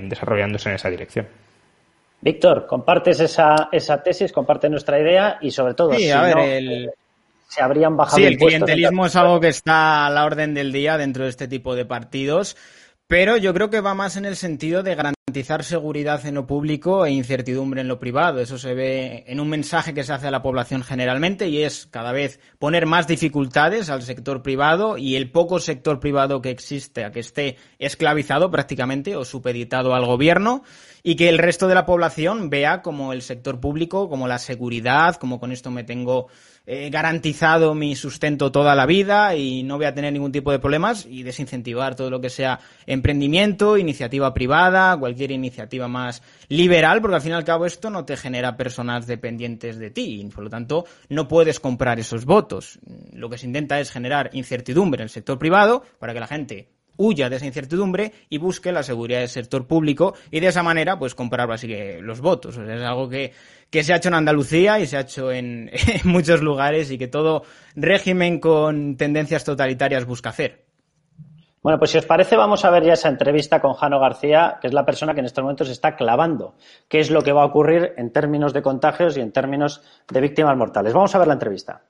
[0.07, 1.50] desarrollándose en esa dirección.
[2.21, 6.91] Víctor, compartes esa, esa tesis, comparte nuestra idea y sobre todo sí, a ver, el...
[7.47, 10.97] se habrían bajado Sí, el clientelismo es algo que está a la orden del día
[10.97, 12.55] dentro de este tipo de partidos,
[13.07, 17.05] pero yo creo que va más en el sentido de garantizar seguridad en lo público
[17.05, 18.39] e incertidumbre en lo privado.
[18.39, 21.87] Eso se ve en un mensaje que se hace a la población generalmente y es
[21.87, 27.03] cada vez poner más dificultades al sector privado y el poco sector privado que existe
[27.03, 30.63] a que esté esclavizado prácticamente o supeditado al gobierno
[31.03, 35.15] y que el resto de la población vea como el sector público, como la seguridad,
[35.15, 36.27] como con esto me tengo
[36.67, 40.59] eh, garantizado mi sustento toda la vida y no voy a tener ningún tipo de
[40.59, 47.15] problemas y desincentivar todo lo que sea emprendimiento, iniciativa privada, cualquier iniciativa más liberal, porque
[47.15, 50.43] al fin y al cabo esto no te genera personas dependientes de ti y por
[50.43, 52.77] lo tanto no puedes comprar esos votos.
[53.11, 56.69] Lo que se intenta es generar incertidumbre en el sector privado para que la gente
[56.97, 60.97] huya de esa incertidumbre y busque la seguridad del sector público y de esa manera
[60.97, 62.57] pues comprar así que los votos.
[62.57, 63.33] es algo que,
[63.69, 65.71] que, se ha hecho en Andalucía y se ha hecho en,
[66.03, 67.43] muchos lugares y que todo
[67.75, 70.65] régimen con tendencias totalitarias busca hacer.
[71.63, 74.67] Bueno, pues si os parece, vamos a ver ya esa entrevista con Jano García, que
[74.67, 76.55] es la persona que en estos momentos está clavando
[76.87, 80.21] qué es lo que va a ocurrir en términos de contagios y en términos de
[80.21, 80.93] víctimas mortales.
[80.93, 81.83] Vamos a ver la entrevista.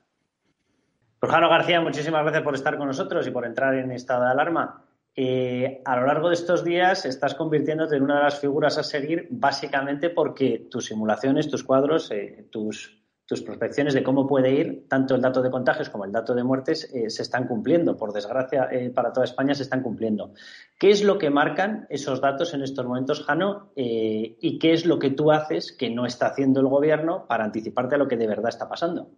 [1.22, 4.32] Pues Jano García, muchísimas gracias por estar con nosotros y por entrar en estado de
[4.32, 4.84] alarma.
[5.14, 8.84] Eh, a lo largo de estos días estás convirtiéndote en una de las figuras a
[8.84, 14.88] seguir básicamente porque tus simulaciones, tus cuadros, eh, tus, tus, prospecciones de cómo puede ir
[14.88, 17.98] tanto el dato de contagios como el dato de muertes eh, se están cumpliendo.
[17.98, 20.34] Por desgracia, para toda España se están cumpliendo.
[20.80, 23.74] ¿Qué es lo que marcan esos datos en estos momentos, Jano?
[23.76, 27.96] ¿Y qué es lo que tú haces que no está haciendo el gobierno para anticiparte
[27.96, 29.10] a lo que de verdad está pasando?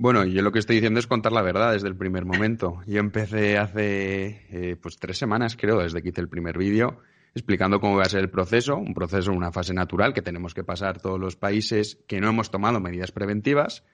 [0.00, 2.80] Bueno, yo lo que estoy diciendo es contar la verdad desde el primer momento.
[2.86, 7.00] Yo empecé hace eh, pues tres semanas, creo, desde que hice el primer vídeo,
[7.34, 10.64] explicando cómo va a ser el proceso, un proceso, una fase natural que tenemos que
[10.64, 13.84] pasar todos los países que no hemos tomado medidas preventivas.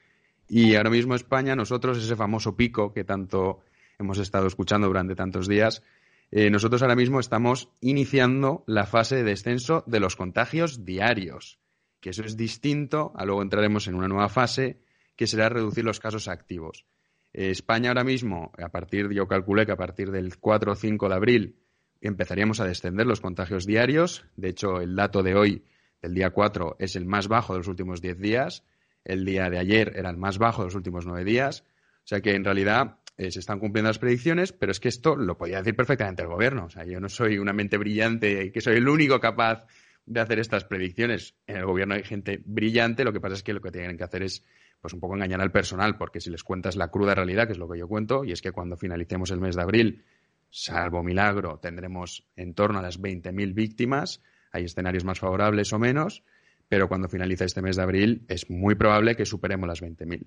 [0.48, 3.62] Y ahora mismo España, nosotros, ese famoso pico que tanto
[3.98, 5.82] hemos estado escuchando durante tantos días,
[6.30, 11.58] eh, nosotros ahora mismo estamos iniciando la fase de descenso de los contagios diarios,
[11.98, 14.85] que eso es distinto a luego entraremos en una nueva fase
[15.16, 16.86] que será reducir los casos activos.
[17.32, 21.08] Eh, España ahora mismo, a partir, yo calculé que a partir del 4 o 5
[21.08, 21.56] de abril
[22.00, 24.24] empezaríamos a descender los contagios diarios.
[24.36, 25.64] De hecho, el dato de hoy,
[26.00, 28.64] del día 4, es el más bajo de los últimos 10 días.
[29.04, 31.64] El día de ayer era el más bajo de los últimos 9 días.
[32.04, 35.16] O sea que en realidad eh, se están cumpliendo las predicciones, pero es que esto
[35.16, 36.66] lo podía decir perfectamente el gobierno.
[36.66, 39.66] O sea, yo no soy una mente brillante y que soy el único capaz
[40.06, 41.34] de hacer estas predicciones.
[41.46, 44.04] En el gobierno hay gente brillante, lo que pasa es que lo que tienen que
[44.04, 44.44] hacer es
[44.80, 47.58] pues un poco engañar al personal, porque si les cuentas la cruda realidad, que es
[47.58, 50.04] lo que yo cuento, y es que cuando finalicemos el mes de abril,
[50.50, 56.22] salvo milagro, tendremos en torno a las 20.000 víctimas, hay escenarios más favorables o menos,
[56.68, 60.26] pero cuando finalice este mes de abril es muy probable que superemos las 20.000.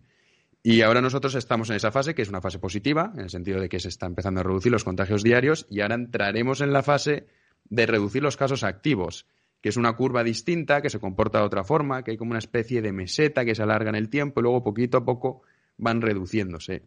[0.61, 3.61] Y ahora nosotros estamos en esa fase, que es una fase positiva, en el sentido
[3.61, 6.83] de que se está empezando a reducir los contagios diarios, y ahora entraremos en la
[6.83, 7.27] fase
[7.69, 9.25] de reducir los casos activos
[9.61, 12.39] que es una curva distinta, que se comporta de otra forma, que hay como una
[12.39, 15.41] especie de meseta que se alarga en el tiempo y luego poquito a poco
[15.77, 16.83] van reduciéndose.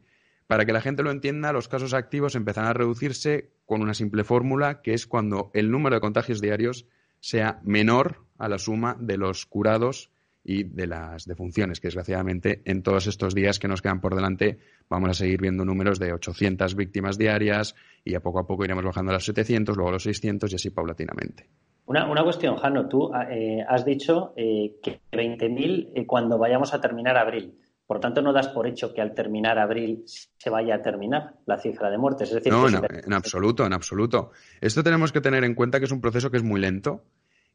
[0.46, 4.24] Para que la gente lo entienda, los casos activos empezarán a reducirse con una simple
[4.24, 6.86] fórmula, que es cuando el número de contagios diarios
[7.20, 10.10] sea menor a la suma de los curados
[10.44, 14.58] y de las defunciones, que desgraciadamente en todos estos días que nos quedan por delante
[14.88, 18.84] vamos a seguir viendo números de 800 víctimas diarias y a poco a poco iremos
[18.84, 21.48] bajando a los 700, luego a los 600 y así paulatinamente.
[21.86, 22.88] Una, una cuestión, Jano.
[22.88, 27.58] Tú eh, has dicho eh, que 20.000 eh, cuando vayamos a terminar abril.
[27.86, 31.58] Por tanto, no das por hecho que al terminar abril se vaya a terminar la
[31.58, 32.32] cifra de muertes.
[32.46, 34.30] no, en, absoluto, en absoluto.
[34.62, 37.04] Esto tenemos que tener en cuenta que es un proceso que es muy lento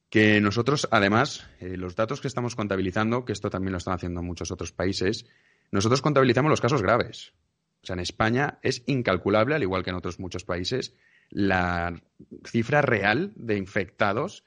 [0.10, 4.22] Que nosotros, además, eh, los datos que estamos contabilizando, que esto también lo están haciendo
[4.22, 5.26] muchos otros países,
[5.72, 7.34] nosotros contabilizamos los casos graves.
[7.82, 10.94] O sea, en España es incalculable, al igual que en otros muchos países,
[11.30, 12.02] la
[12.46, 14.44] cifra real de infectados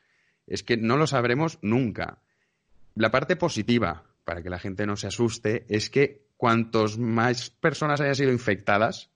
[0.47, 2.19] es que no lo sabremos nunca.
[2.95, 8.01] La parte positiva, para que la gente no se asuste, es que cuantos más personas
[8.01, 9.11] hayan sido infectadas,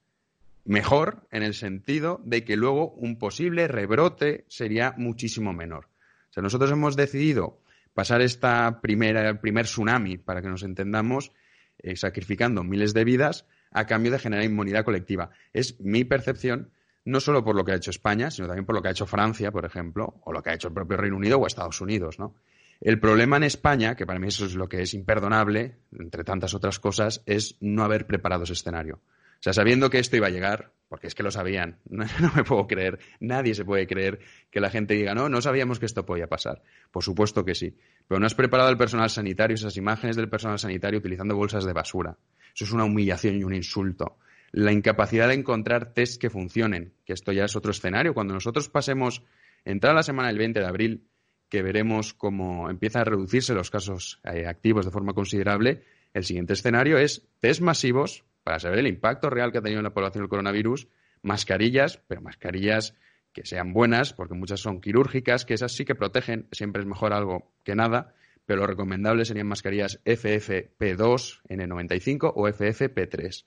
[0.64, 5.86] mejor en el sentido de que luego un posible rebrote sería muchísimo menor.
[6.30, 7.60] O sea, nosotros hemos decidido
[7.94, 11.32] pasar esta primera, primer tsunami, para que nos entendamos,
[11.78, 15.30] eh, sacrificando miles de vidas a cambio de generar inmunidad colectiva.
[15.52, 16.70] Es mi percepción,
[17.04, 19.06] no solo por lo que ha hecho España, sino también por lo que ha hecho
[19.06, 22.18] Francia, por ejemplo, o lo que ha hecho el propio Reino Unido o Estados Unidos,
[22.18, 22.34] ¿no?
[22.80, 26.54] El problema en España, que para mí eso es lo que es imperdonable, entre tantas
[26.54, 28.96] otras cosas, es no haber preparado ese escenario.
[28.96, 32.44] O sea, sabiendo que esto iba a llegar, porque es que lo sabían, no, me
[32.44, 36.06] puedo creer, nadie se puede creer que la gente diga, no, no sabíamos que esto
[36.06, 36.62] podía pasar.
[36.90, 37.76] Por supuesto que sí.
[38.08, 41.72] Pero no has preparado el personal sanitario, esas imágenes del personal sanitario utilizando bolsas de
[41.72, 42.16] basura.
[42.54, 44.18] Eso es una humillación y un insulto.
[44.56, 48.14] La incapacidad de encontrar test que funcionen, que esto ya es otro escenario.
[48.14, 49.24] Cuando nosotros pasemos,
[49.64, 51.08] entrar la semana del 20 de abril,
[51.48, 56.52] que veremos cómo empiezan a reducirse los casos eh, activos de forma considerable, el siguiente
[56.52, 60.22] escenario es test masivos para saber el impacto real que ha tenido en la población
[60.22, 60.86] el coronavirus,
[61.22, 62.94] mascarillas, pero mascarillas
[63.32, 67.12] que sean buenas, porque muchas son quirúrgicas, que esas sí que protegen, siempre es mejor
[67.12, 68.14] algo que nada,
[68.46, 73.44] pero lo recomendable serían mascarillas FFP2 N95 o FFP3.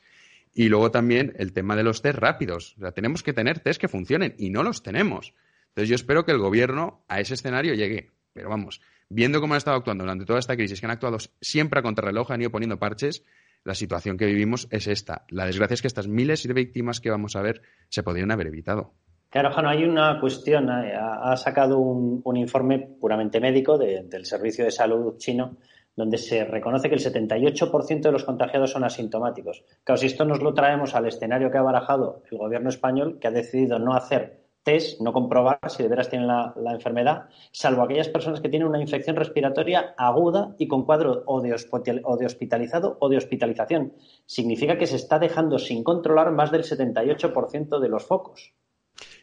[0.57, 2.75] Y luego también el tema de los test rápidos.
[2.95, 5.35] Tenemos que tener test que funcionen y no los tenemos.
[5.67, 8.09] Entonces yo espero que el gobierno a ese escenario llegue.
[8.33, 11.79] Pero vamos, viendo cómo han estado actuando durante toda esta crisis, que han actuado siempre
[11.79, 13.23] a contrarreloj, han ido poniendo parches,
[13.63, 15.25] la situación que vivimos es esta.
[15.29, 18.47] La desgracia es que estas miles de víctimas que vamos a ver se podrían haber
[18.47, 18.95] evitado.
[19.29, 20.69] Claro, Jano, hay una cuestión.
[20.69, 25.57] Eh, ha, sacado un, informe puramente médico del Servicio de Salud chino
[25.97, 29.65] donde se reconoce que el 78% de los contagiados son asintomáticos.
[29.83, 33.27] Claro, si esto nos lo traemos al escenario que ha barajado el gobierno español, que
[33.27, 38.09] ha decidido no hacer test, no comprobar si de veras tienen la, enfermedad, salvo aquellas
[38.09, 41.55] personas que tienen una infección respiratoria aguda y con cuadro o de,
[42.03, 43.93] o de hospitalizado o de hospitalización.
[44.25, 48.53] Significa que se está dejando sin controlar más del 78% de los focos.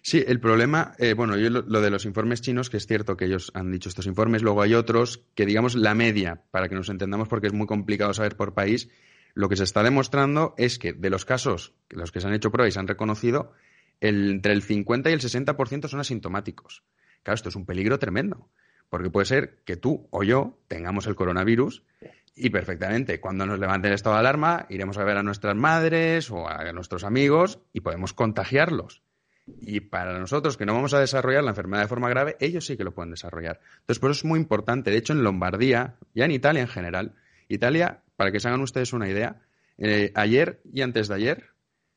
[0.07, 3.25] Sí, el problema, eh, bueno, yo lo, de los informes chinos, que es cierto que
[3.25, 6.91] ellos han dicho estos informes, luego hay otros que, digamos, la media, para que nos
[6.91, 8.91] entendamos, porque es muy complicado saber por país,
[9.33, 12.53] lo que se está demostrando es que de los casos, los que se han hecho
[12.53, 13.53] pruebas y se han reconocido,
[14.03, 16.83] entre el 50 y el 60% son asintomáticos.
[17.23, 18.51] Claro, esto es un peligro tremendo,
[18.91, 21.83] porque puede ser que tú o yo tengamos el coronavirus
[22.37, 26.31] y perfectamente, cuando nos levante el estado de alarma, iremos a ver a nuestras madres
[26.31, 29.04] o a nuestros amigos y podemos contagiarlos.
[29.47, 32.77] Y para nosotros que no vamos a desarrollar la enfermedad de forma grave, ellos sí
[32.77, 33.61] que lo pueden desarrollar.
[33.81, 34.91] Entonces, por eso es muy importante.
[34.91, 37.15] De hecho, en Lombardía, ya en Italia en general,
[37.49, 39.43] Italia, para que se hagan ustedes una idea,
[39.77, 41.45] eh, ayer y antes de ayer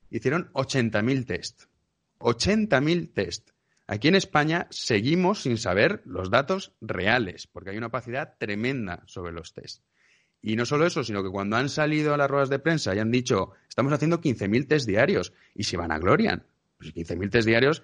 [0.09, 1.63] hicieron 80.000 test.
[2.19, 3.51] 80.000 test.
[3.87, 9.31] Aquí en España seguimos sin saber los datos reales, porque hay una opacidad tremenda sobre
[9.31, 9.83] los test.
[10.41, 12.99] Y no solo eso, sino que cuando han salido a las ruedas de prensa y
[12.99, 16.43] han dicho, estamos haciendo 15.000 test diarios, y se van a glorian.
[16.77, 17.83] Pues 15.000 test diarios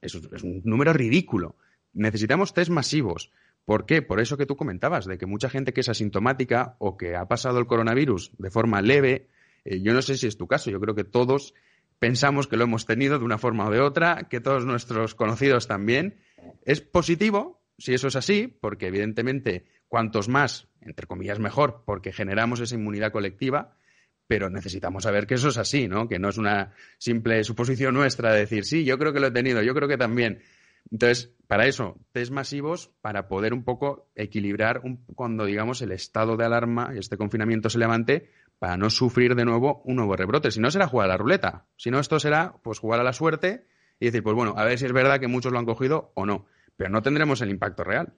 [0.00, 1.56] es, un número ridículo.
[1.92, 3.32] Necesitamos test masivos.
[3.64, 4.02] ¿Por qué?
[4.02, 7.26] Por eso que tú comentabas, de que mucha gente que es asintomática o que ha
[7.26, 9.28] pasado el coronavirus de forma leve,
[9.64, 11.54] eh, yo no sé si es tu caso, yo creo que todos
[11.98, 15.66] pensamos que lo hemos tenido de una forma o de otra, que todos nuestros conocidos
[15.66, 16.20] también.
[16.64, 22.60] Es positivo, si eso es así, porque evidentemente cuantos más, entre comillas, mejor, porque generamos
[22.60, 23.76] esa inmunidad colectiva,
[24.26, 26.08] pero necesitamos saber que eso es así, ¿no?
[26.08, 29.32] Que no es una simple suposición nuestra de decir, sí, yo creo que lo he
[29.32, 30.42] tenido, yo creo que también.
[30.90, 34.82] Entonces, para eso, test masivos, para poder un poco equilibrar
[35.14, 39.44] cuando, digamos, el estado de alarma y este confinamiento se levante, para no sufrir de
[39.44, 40.50] nuevo un nuevo rebrote.
[40.50, 41.66] Si no, será jugar a la ruleta.
[41.76, 43.66] Si no, esto será, pues, jugar a la suerte
[44.00, 46.24] y decir, pues bueno, a ver si es verdad que muchos lo han cogido o
[46.24, 46.46] no.
[46.76, 48.14] Pero no tendremos el impacto real.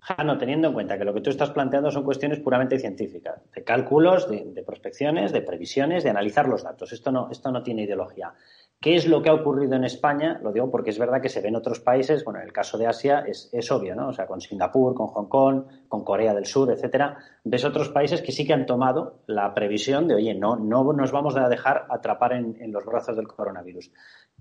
[0.00, 3.64] Jano, teniendo en cuenta que lo que tú estás planteando son cuestiones puramente científicas, de
[3.64, 6.92] cálculos, de, prospecciones, de previsiones, de analizar los datos.
[6.92, 8.32] Esto no, esto no tiene ideología.
[8.80, 10.38] ¿Qué es lo que ha ocurrido en España?
[10.40, 12.78] Lo digo porque es verdad que se ve en otros países, bueno, en el caso
[12.78, 14.08] de Asia es, es, obvio, ¿no?
[14.08, 17.18] O sea, con Singapur, con Hong Kong, con Corea del Sur, etcétera.
[17.42, 21.10] Ves otros países que sí que han tomado la previsión de, oye, no, no nos
[21.10, 23.90] vamos a dejar atrapar en los brazos del coronavirus.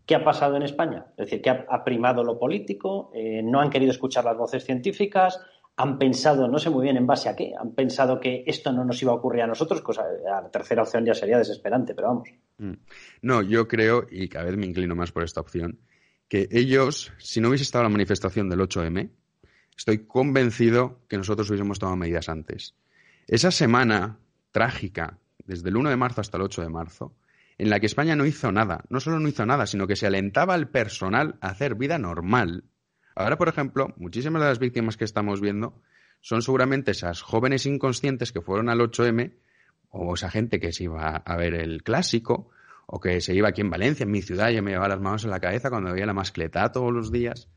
[0.07, 1.05] ¿Qué ha pasado en España?
[1.17, 5.37] Es decir, que ha, primado lo político, eh, no han querido escuchar las voces científicas,
[5.75, 8.85] han pensado, no sé muy bien en base a qué, han pensado que esto no
[8.85, 12.29] nos iba a ocurrir a nosotros, cosa, la tercera opción ya sería desesperante, pero vamos.
[12.57, 12.73] Mm.
[13.21, 15.77] No, yo creo, y cada vez me inclino más por esta opción,
[16.29, 19.09] que ellos, si no hubiese estado la manifestación del 8M,
[19.75, 22.75] estoy convencido que nosotros hubiésemos tomado medidas antes.
[23.27, 24.19] Esa semana
[24.51, 27.13] trágica, desde el 1 de marzo hasta el 8 de marzo,
[27.57, 30.07] en la que España no hizo nada, no solo no hizo nada, sino que se
[30.07, 32.65] alentaba al personal a hacer vida normal.
[33.15, 35.81] Ahora, por ejemplo, muchísimas de las víctimas que estamos viendo
[36.21, 39.33] son seguramente esas jóvenes inconscientes que fueron al 8M,
[39.89, 42.51] o esa gente que se iba a ver el clásico,
[42.85, 45.23] o que se iba aquí en Valencia, en mi ciudad, y me llevaba las manos
[45.23, 47.49] en la cabeza cuando veía la mascleta todos los días.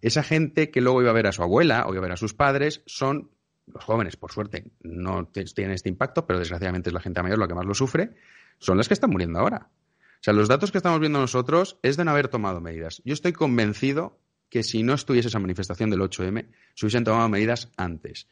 [0.00, 2.16] Esa gente que luego iba a ver a su abuela o iba a ver a
[2.16, 3.30] sus padres son
[3.66, 7.48] los jóvenes, por suerte, no tienen este impacto, pero desgraciadamente es la gente mayor la
[7.48, 8.14] que más lo sufre,
[8.58, 9.70] son las que están muriendo ahora.
[9.70, 13.02] O sea, los datos que estamos viendo nosotros es de no haber tomado medidas.
[13.04, 17.70] Yo estoy convencido que si no estuviese esa manifestación del 8M, se hubiesen tomado medidas
[17.76, 18.28] antes.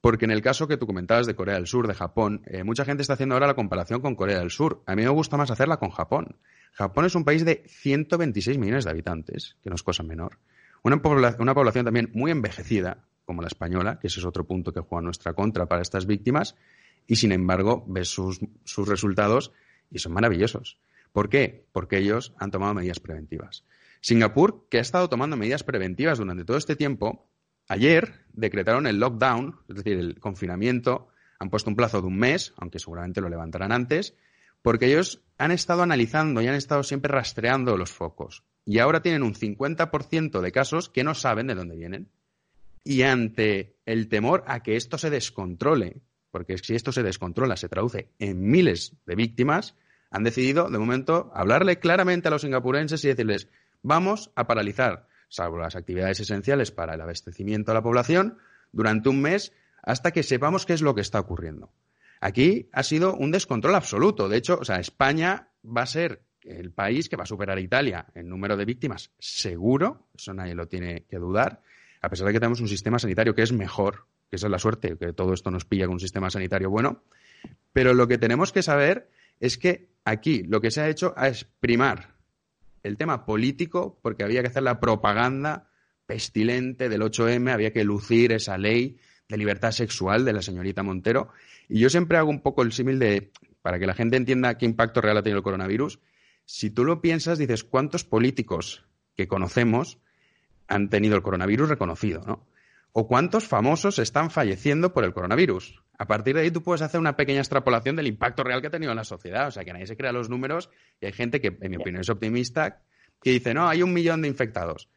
[0.00, 2.84] Porque en el caso que tú comentabas de Corea del Sur, de Japón, eh, mucha
[2.84, 4.82] gente está haciendo ahora la comparación con Corea del Sur.
[4.86, 6.36] A mí me gusta más hacerla con Japón.
[6.72, 10.38] Japón es un país de 126 millones de habitantes, que no es cosa menor.
[10.82, 11.00] Una,
[11.38, 15.02] una población también muy envejecida, como la española, que ese es otro punto que juega
[15.02, 16.56] nuestra contra para estas víctimas,
[17.06, 19.52] y sin embargo ves sus, sus resultados
[19.90, 20.78] y son maravillosos.
[21.12, 21.66] ¿Por qué?
[21.72, 23.64] Porque ellos han tomado medidas preventivas.
[24.00, 27.28] Singapur, que ha estado tomando medidas preventivas durante todo este tiempo,
[27.68, 32.52] ayer decretaron el lockdown, es decir, el confinamiento, han puesto un plazo de un mes,
[32.56, 34.14] aunque seguramente lo levantarán antes,
[34.62, 38.44] porque ellos han estado analizando y han estado siempre rastreando los focos.
[38.64, 42.10] Y ahora tienen un 50% de casos que no saben de dónde vienen.
[42.84, 47.68] Y ante el temor a que esto se descontrole, porque si esto se descontrola, se
[47.68, 49.76] traduce en miles de víctimas,
[50.10, 53.48] han decidido, de momento, hablarle claramente a los singapurenses y decirles,
[53.82, 58.38] vamos a paralizar, salvo las actividades esenciales para el abastecimiento a la población,
[58.72, 59.52] durante un mes
[59.82, 61.72] hasta que sepamos qué es lo que está ocurriendo.
[62.20, 64.28] Aquí ha sido un descontrol absoluto.
[64.28, 67.62] De hecho, o sea, España va a ser el país que va a superar a
[67.62, 71.62] Italia en número de víctimas, seguro, eso nadie lo tiene que dudar,
[72.00, 74.58] a pesar de que tenemos un sistema sanitario que es mejor que esa es la
[74.58, 77.02] suerte, que todo esto nos pilla con un sistema sanitario bueno.
[77.72, 79.10] Pero lo que tenemos que saber
[79.40, 82.14] es que aquí lo que se ha hecho es primar
[82.82, 85.68] el tema político, porque había que hacer la propaganda
[86.06, 91.28] pestilente del 8M, había que lucir esa ley de libertad sexual de la señorita Montero.
[91.68, 94.64] Y yo siempre hago un poco el símil de, para que la gente entienda qué
[94.64, 96.00] impacto real ha tenido el coronavirus,
[96.44, 99.98] si tú lo piensas, dices, ¿cuántos políticos que conocemos
[100.66, 102.44] han tenido el coronavirus reconocido, ¿no?
[102.92, 105.82] O cuántos famosos están falleciendo por el coronavirus.
[105.98, 108.70] A partir de ahí tú puedes hacer una pequeña extrapolación del impacto real que ha
[108.70, 109.48] tenido en la sociedad.
[109.48, 110.70] O sea, que nadie se crea los números
[111.00, 112.82] y hay gente que, en mi opinión, es optimista,
[113.22, 114.88] que dice, no, hay un millón de infectados.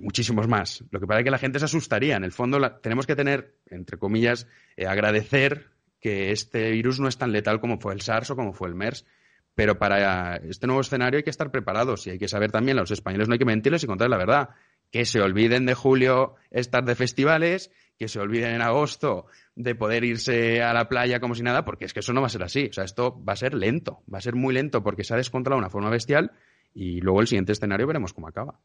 [0.00, 0.84] muchísimos más.
[0.90, 2.16] Lo que pasa es que la gente se asustaría.
[2.16, 4.46] En el fondo tenemos que tener, entre comillas,
[4.76, 5.70] eh, agradecer
[6.00, 8.74] que este virus no es tan letal como fue el SARS o como fue el
[8.74, 9.06] MERS.
[9.54, 12.82] Pero para este nuevo escenario hay que estar preparados y hay que saber también, a
[12.82, 14.50] los españoles no hay que mentirles y contarles la verdad
[14.90, 20.04] que se olviden de julio estar de festivales, que se olviden en agosto de poder
[20.04, 22.42] irse a la playa como si nada, porque es que eso no va a ser
[22.42, 22.68] así.
[22.70, 25.16] O sea, esto va a ser lento, va a ser muy lento porque se ha
[25.16, 26.32] descontrolado de una forma bestial
[26.74, 28.58] y luego el siguiente escenario veremos cómo acaba.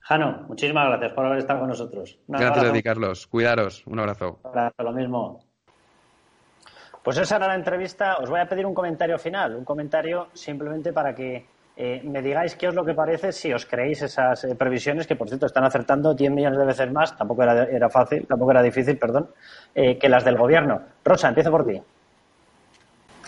[0.00, 2.18] Jano, muchísimas gracias por haber estado con nosotros.
[2.28, 3.26] gracias a ti, Carlos.
[3.26, 3.86] Cuidaros.
[3.86, 4.40] Un abrazo.
[4.44, 5.44] Un abrazo, lo mismo.
[7.02, 8.16] Pues esa era la entrevista.
[8.16, 11.46] Os voy a pedir un comentario final, un comentario simplemente para que
[11.80, 15.14] eh, me digáis qué es lo que parece si os creéis esas eh, previsiones, que
[15.14, 18.98] por cierto están acertando 10 millones de veces más, tampoco era, fácil, tampoco era difícil,
[18.98, 19.30] perdón,
[19.76, 20.82] eh, que las del gobierno.
[21.04, 21.80] Rosa, empiezo por ti.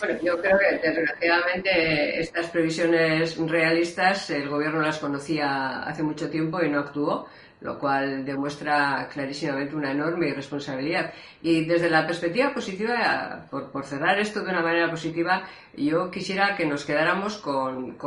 [0.01, 6.61] Bueno, yo creo que desgraciadamente estas previsiones realistas el gobierno las conocía hace mucho tiempo
[6.61, 7.27] y no actuó
[7.61, 11.13] lo cual demuestra clarísimamente una enorme irresponsabilidad.
[11.41, 15.43] Y desde la perspectiva positiva, por, cerrar esto de una manera positiva,
[15.77, 17.97] yo quisiera que nos quedáramos con,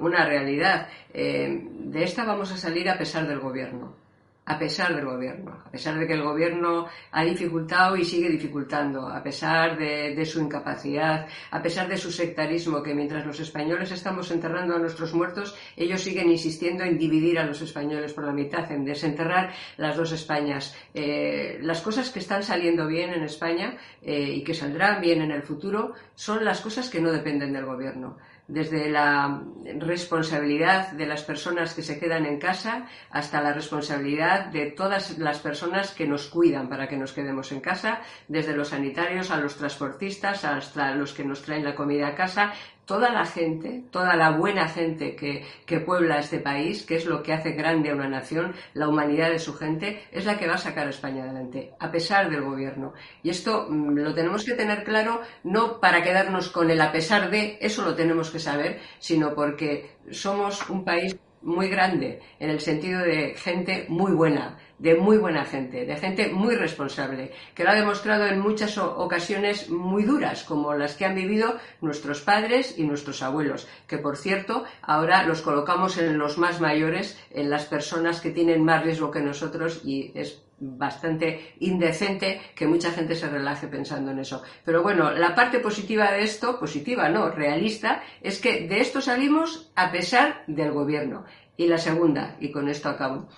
[0.00, 0.88] una realidad.
[1.12, 4.03] Eh, de esta vamos a salir a pesar del gobierno
[4.46, 9.08] a pesar del gobierno, a pesar de que el gobierno ha dificultado y sigue dificultando,
[9.08, 14.30] a pesar de, su incapacidad, a pesar de su sectarismo, que mientras los españoles estamos
[14.30, 18.70] enterrando a nuestros muertos, ellos siguen insistiendo en dividir a los españoles por la mitad,
[18.70, 20.76] en desenterrar las dos Españas.
[20.92, 25.30] Eh, las cosas que están saliendo bien en España eh, y que saldrán bien en
[25.30, 28.16] el futuro son las cosas que no dependen del gobierno
[28.46, 29.42] desde la
[29.78, 35.38] responsabilidad de las personas que se quedan en casa hasta la responsabilidad de todas las
[35.38, 39.56] personas que nos cuidan para que nos quedemos en casa, desde los sanitarios a los
[39.56, 42.52] transportistas hasta los que nos traen la comida a casa,
[42.84, 45.44] toda la gente, toda la buena gente que,
[45.80, 49.38] puebla este país, que es lo que hace grande a una nación, la humanidad de
[49.38, 52.94] su gente, es la que va a sacar a España adelante, a pesar del gobierno.
[53.22, 57.30] Y esto mm, lo tenemos que tener claro, no para quedarnos con el a pesar
[57.30, 62.60] de, eso lo tenemos que saber, sino porque somos un país muy grande, en el
[62.60, 67.70] sentido de gente muy buena, de muy buena gente, de gente muy responsable, que lo
[67.70, 72.82] ha demostrado en muchas ocasiones muy duras, como las que han vivido nuestros padres y
[72.82, 78.20] nuestros abuelos, que por cierto ahora los colocamos en los más mayores, en las personas
[78.20, 83.68] que tienen más riesgo que nosotros y es bastante indecente que mucha gente se relaje
[83.68, 84.42] pensando en eso.
[84.66, 89.72] Pero bueno, la parte positiva de esto, positiva no, realista, es que de esto salimos
[89.76, 91.24] a pesar del gobierno.
[91.56, 93.28] Y la segunda, y con esto acabo.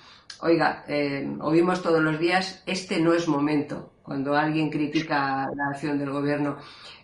[0.41, 5.99] Oiga, eh, oímos todos los días, este no es momento, cuando alguien critica la acción
[5.99, 6.59] del gobierno.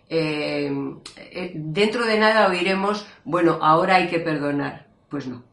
[0.09, 0.71] Eh,
[1.17, 4.87] eh, dentro de nada oiremos, bueno, ahora hay que perdonar.
[5.09, 5.45] Pues no.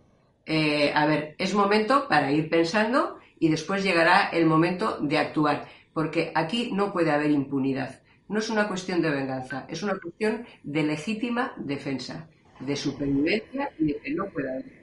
[0.95, 6.31] a ver, es momento para ir pensando y después llegará el momento de actuar, porque
[6.35, 8.01] aquí no puede haber impunidad.
[8.27, 12.27] No es una cuestión de venganza, es una cuestión de legítima defensa,
[12.59, 14.78] de supervivencia y de que no pueda haber.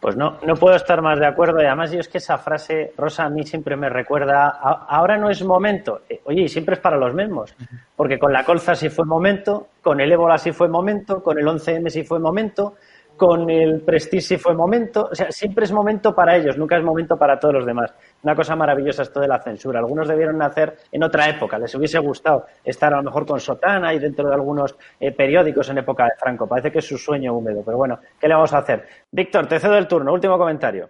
[0.00, 1.60] Pues no, no puedo estar más de acuerdo.
[1.60, 5.28] Y además, yo es que esa frase, Rosa, a mí siempre me recuerda, ahora no
[5.28, 6.02] es momento.
[6.08, 7.54] Eh, oye, y siempre es para los mismos.
[7.96, 11.46] Porque con la colza sí fue momento, con el ébola sí fue momento, con el
[11.46, 12.76] 11M sí fue momento,
[13.18, 17.18] con el Prestige fue momento, o sea, siempre es momento para ellos, nunca es momento
[17.18, 17.92] para todos los demás.
[18.22, 19.80] Una cosa maravillosa esto de la censura.
[19.80, 23.92] Algunos debieron nacer en otra época, les hubiese gustado estar a lo mejor con Sotana
[23.92, 26.46] y dentro de algunos eh, periódicos en época de Franco.
[26.46, 28.86] Parece que es su sueño húmedo, pero bueno, ¿qué le vamos a hacer?
[29.10, 30.88] Víctor, te cedo el turno, último comentario.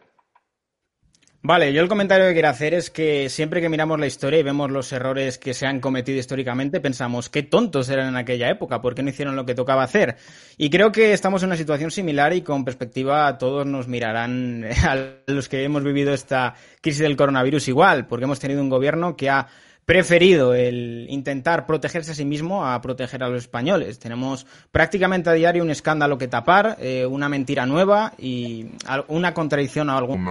[1.41, 4.43] Vale, yo el comentario que quiero hacer es que siempre que miramos la historia y
[4.43, 8.81] vemos los errores que se han cometido históricamente, pensamos qué tontos eran en aquella época,
[8.81, 10.17] por qué no hicieron lo que tocaba hacer.
[10.57, 14.97] Y creo que estamos en una situación similar y con perspectiva todos nos mirarán a
[15.29, 19.31] los que hemos vivido esta crisis del coronavirus igual, porque hemos tenido un gobierno que
[19.31, 19.47] ha
[19.85, 24.01] preferido el intentar protegerse a sí mismo a proteger a los españoles.
[24.01, 28.67] Tenemos prácticamente a diario un escándalo que tapar, eh, una mentira nueva y
[29.07, 30.27] una contradicción a algún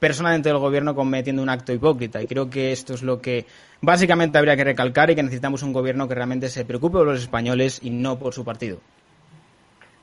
[0.00, 2.22] dentro del gobierno cometiendo un acto hipócrita.
[2.22, 3.46] Y creo que esto es lo que
[3.80, 7.20] básicamente habría que recalcar y que necesitamos un gobierno que realmente se preocupe por los
[7.20, 8.78] españoles y no por su partido.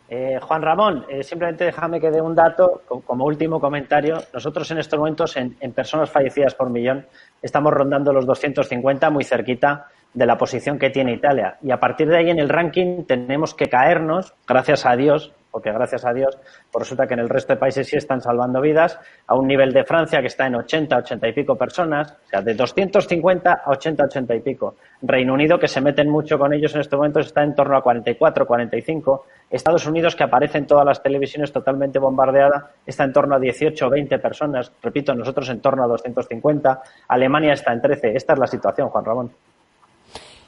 [0.07, 4.17] Eh, Juan Ramón, eh, simplemente déjame que dé un dato como último comentario.
[4.33, 7.07] Nosotros en estos momentos, en, en, personas fallecidas por millón,
[7.41, 11.57] estamos rondando los 250, muy cerquita de la posición que tiene Italia.
[11.61, 15.71] Y a partir de ahí en el ranking tenemos que caernos, gracias a Dios, porque
[15.71, 16.37] gracias a Dios
[16.69, 19.71] pues resulta que en el resto de países sí están salvando vidas, a un nivel
[19.71, 23.71] de Francia que está en 80, 80 y pico personas, o sea, de 250 a
[23.71, 24.75] 80, 80 y pico.
[25.01, 27.81] Reino Unido, que se meten mucho con ellos en estos momentos, está en torno a
[27.81, 29.25] 44, 45.
[29.49, 33.89] Estados Unidos, que aparece en todas las televisiones totalmente bombardeada, está en torno a 18,
[33.89, 34.73] 20 personas.
[34.83, 36.81] Repito, nosotros en torno a 250.
[37.07, 38.13] Alemania está en 13.
[38.13, 39.31] Esta es la situación, Juan Ramón.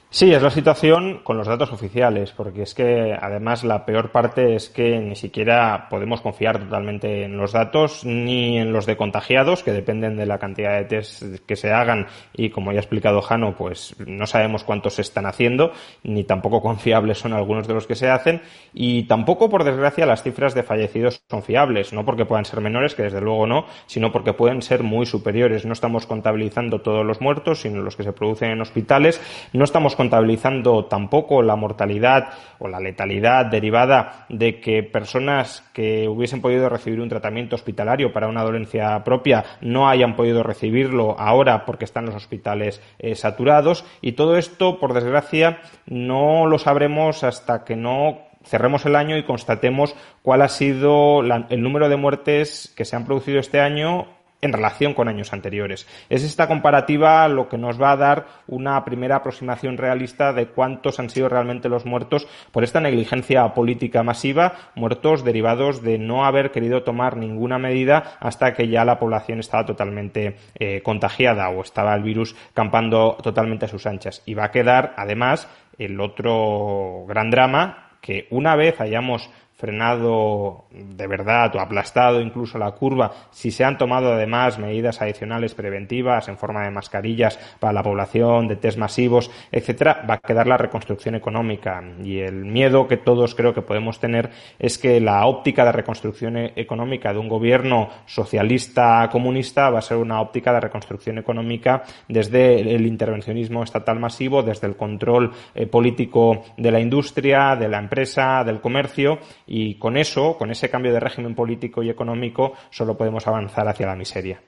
[0.10, 4.56] Sí, es la situación con los datos oficiales, porque es que además la peor parte
[4.56, 9.64] es que ni siquiera podemos confiar totalmente en los datos ni en los de contagiados,
[9.64, 13.22] que dependen de la cantidad de test que se hagan y como ya ha explicado
[13.22, 17.86] Jano, pues no sabemos cuántos se están haciendo, ni tampoco confiables son algunos de los
[17.86, 18.42] que se hacen
[18.74, 22.96] y tampoco, por desgracia, las cifras de fallecidos son fiables, no porque puedan ser menores,
[22.96, 25.66] que desde luego no, sino porque pueden ser muy superiores.
[25.66, 29.20] No estamos contabilizando todos los muertos, sino los que se producen en hospitales.
[29.52, 32.30] No estamos contabilizando tampoco la mortalidad
[32.60, 38.30] o la letalidad derivada de que personas que hubiesen podido recibir un tratamiento hospitalario para
[38.30, 43.84] una dolencia propia no hayan podido recibirlo ahora porque están los hospitales eh, saturados.
[44.02, 49.24] Y todo esto, por desgracia, no lo sabremos hasta que no cerremos el año y
[49.24, 54.54] constatemos cuál ha sido el número de muertes que se han producido este año en
[54.54, 55.88] relación con años anteriores.
[56.10, 61.00] Es esta comparativa lo que nos va a dar una primera aproximación realista de cuántos
[61.00, 66.52] han sido realmente los muertos por esta negligencia política masiva, muertos derivados de no haber
[66.52, 71.96] querido tomar ninguna medida hasta que ya la población estaba totalmente eh, contagiada o estaba
[71.96, 74.22] el virus campando totalmente a sus anchas.
[74.26, 81.08] Y va a quedar, además, el otro gran drama que una vez hayamos frenado de
[81.08, 86.38] verdad o aplastado incluso la curva, si se han tomado además medidas adicionales preventivas en
[86.38, 91.16] forma de mascarillas para la población, de test masivos, etcétera, va a quedar la reconstrucción
[91.16, 91.84] económica.
[92.04, 94.30] Y el miedo que todos creo que podemos tener
[94.60, 99.82] es que la óptica de reconstrucción e-, económica de un gobierno socialista comunista va a
[99.82, 105.66] ser una óptica de reconstrucción económica desde el intervencionismo estatal masivo, desde el control eh,
[105.66, 110.94] político de la industria, de la empresa, del comercio y con eso, con ese cambio
[110.94, 114.40] de régimen político y económico, solo podemos avanzar hacia la miseria.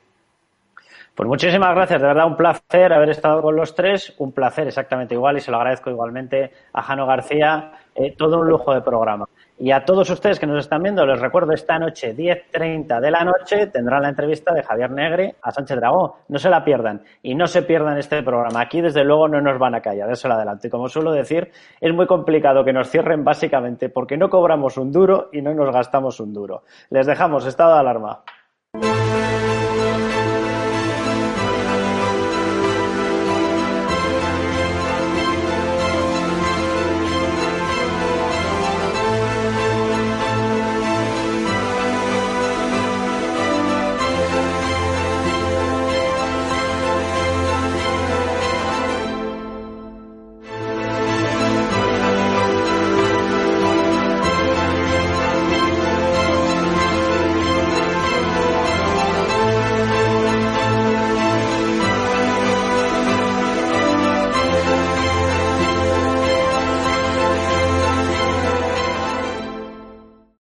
[1.16, 5.16] Pues muchísimas gracias, de verdad un placer haber estado con los tres, un placer exactamente
[5.16, 7.72] igual y se lo agradezco igualmente a Jano García.
[7.96, 9.28] eh, todo un lujo de programa.
[9.62, 13.26] Y a todos ustedes que nos están viendo, les recuerdo esta noche, 10.30 de la
[13.26, 16.20] noche, tendrán la entrevista de Javier Negre a Sánchez Dragó.
[16.30, 18.62] No se la pierdan y no se pierdan este programa.
[18.62, 20.68] Aquí, desde luego, no nos van a callar, eso lo adelanto.
[20.68, 21.52] Y como suelo decir,
[21.82, 25.74] es muy complicado que nos cierren básicamente porque no cobramos un duro y no nos
[25.74, 26.64] gastamos un duro.
[26.90, 28.24] Les dejamos estado de alarma.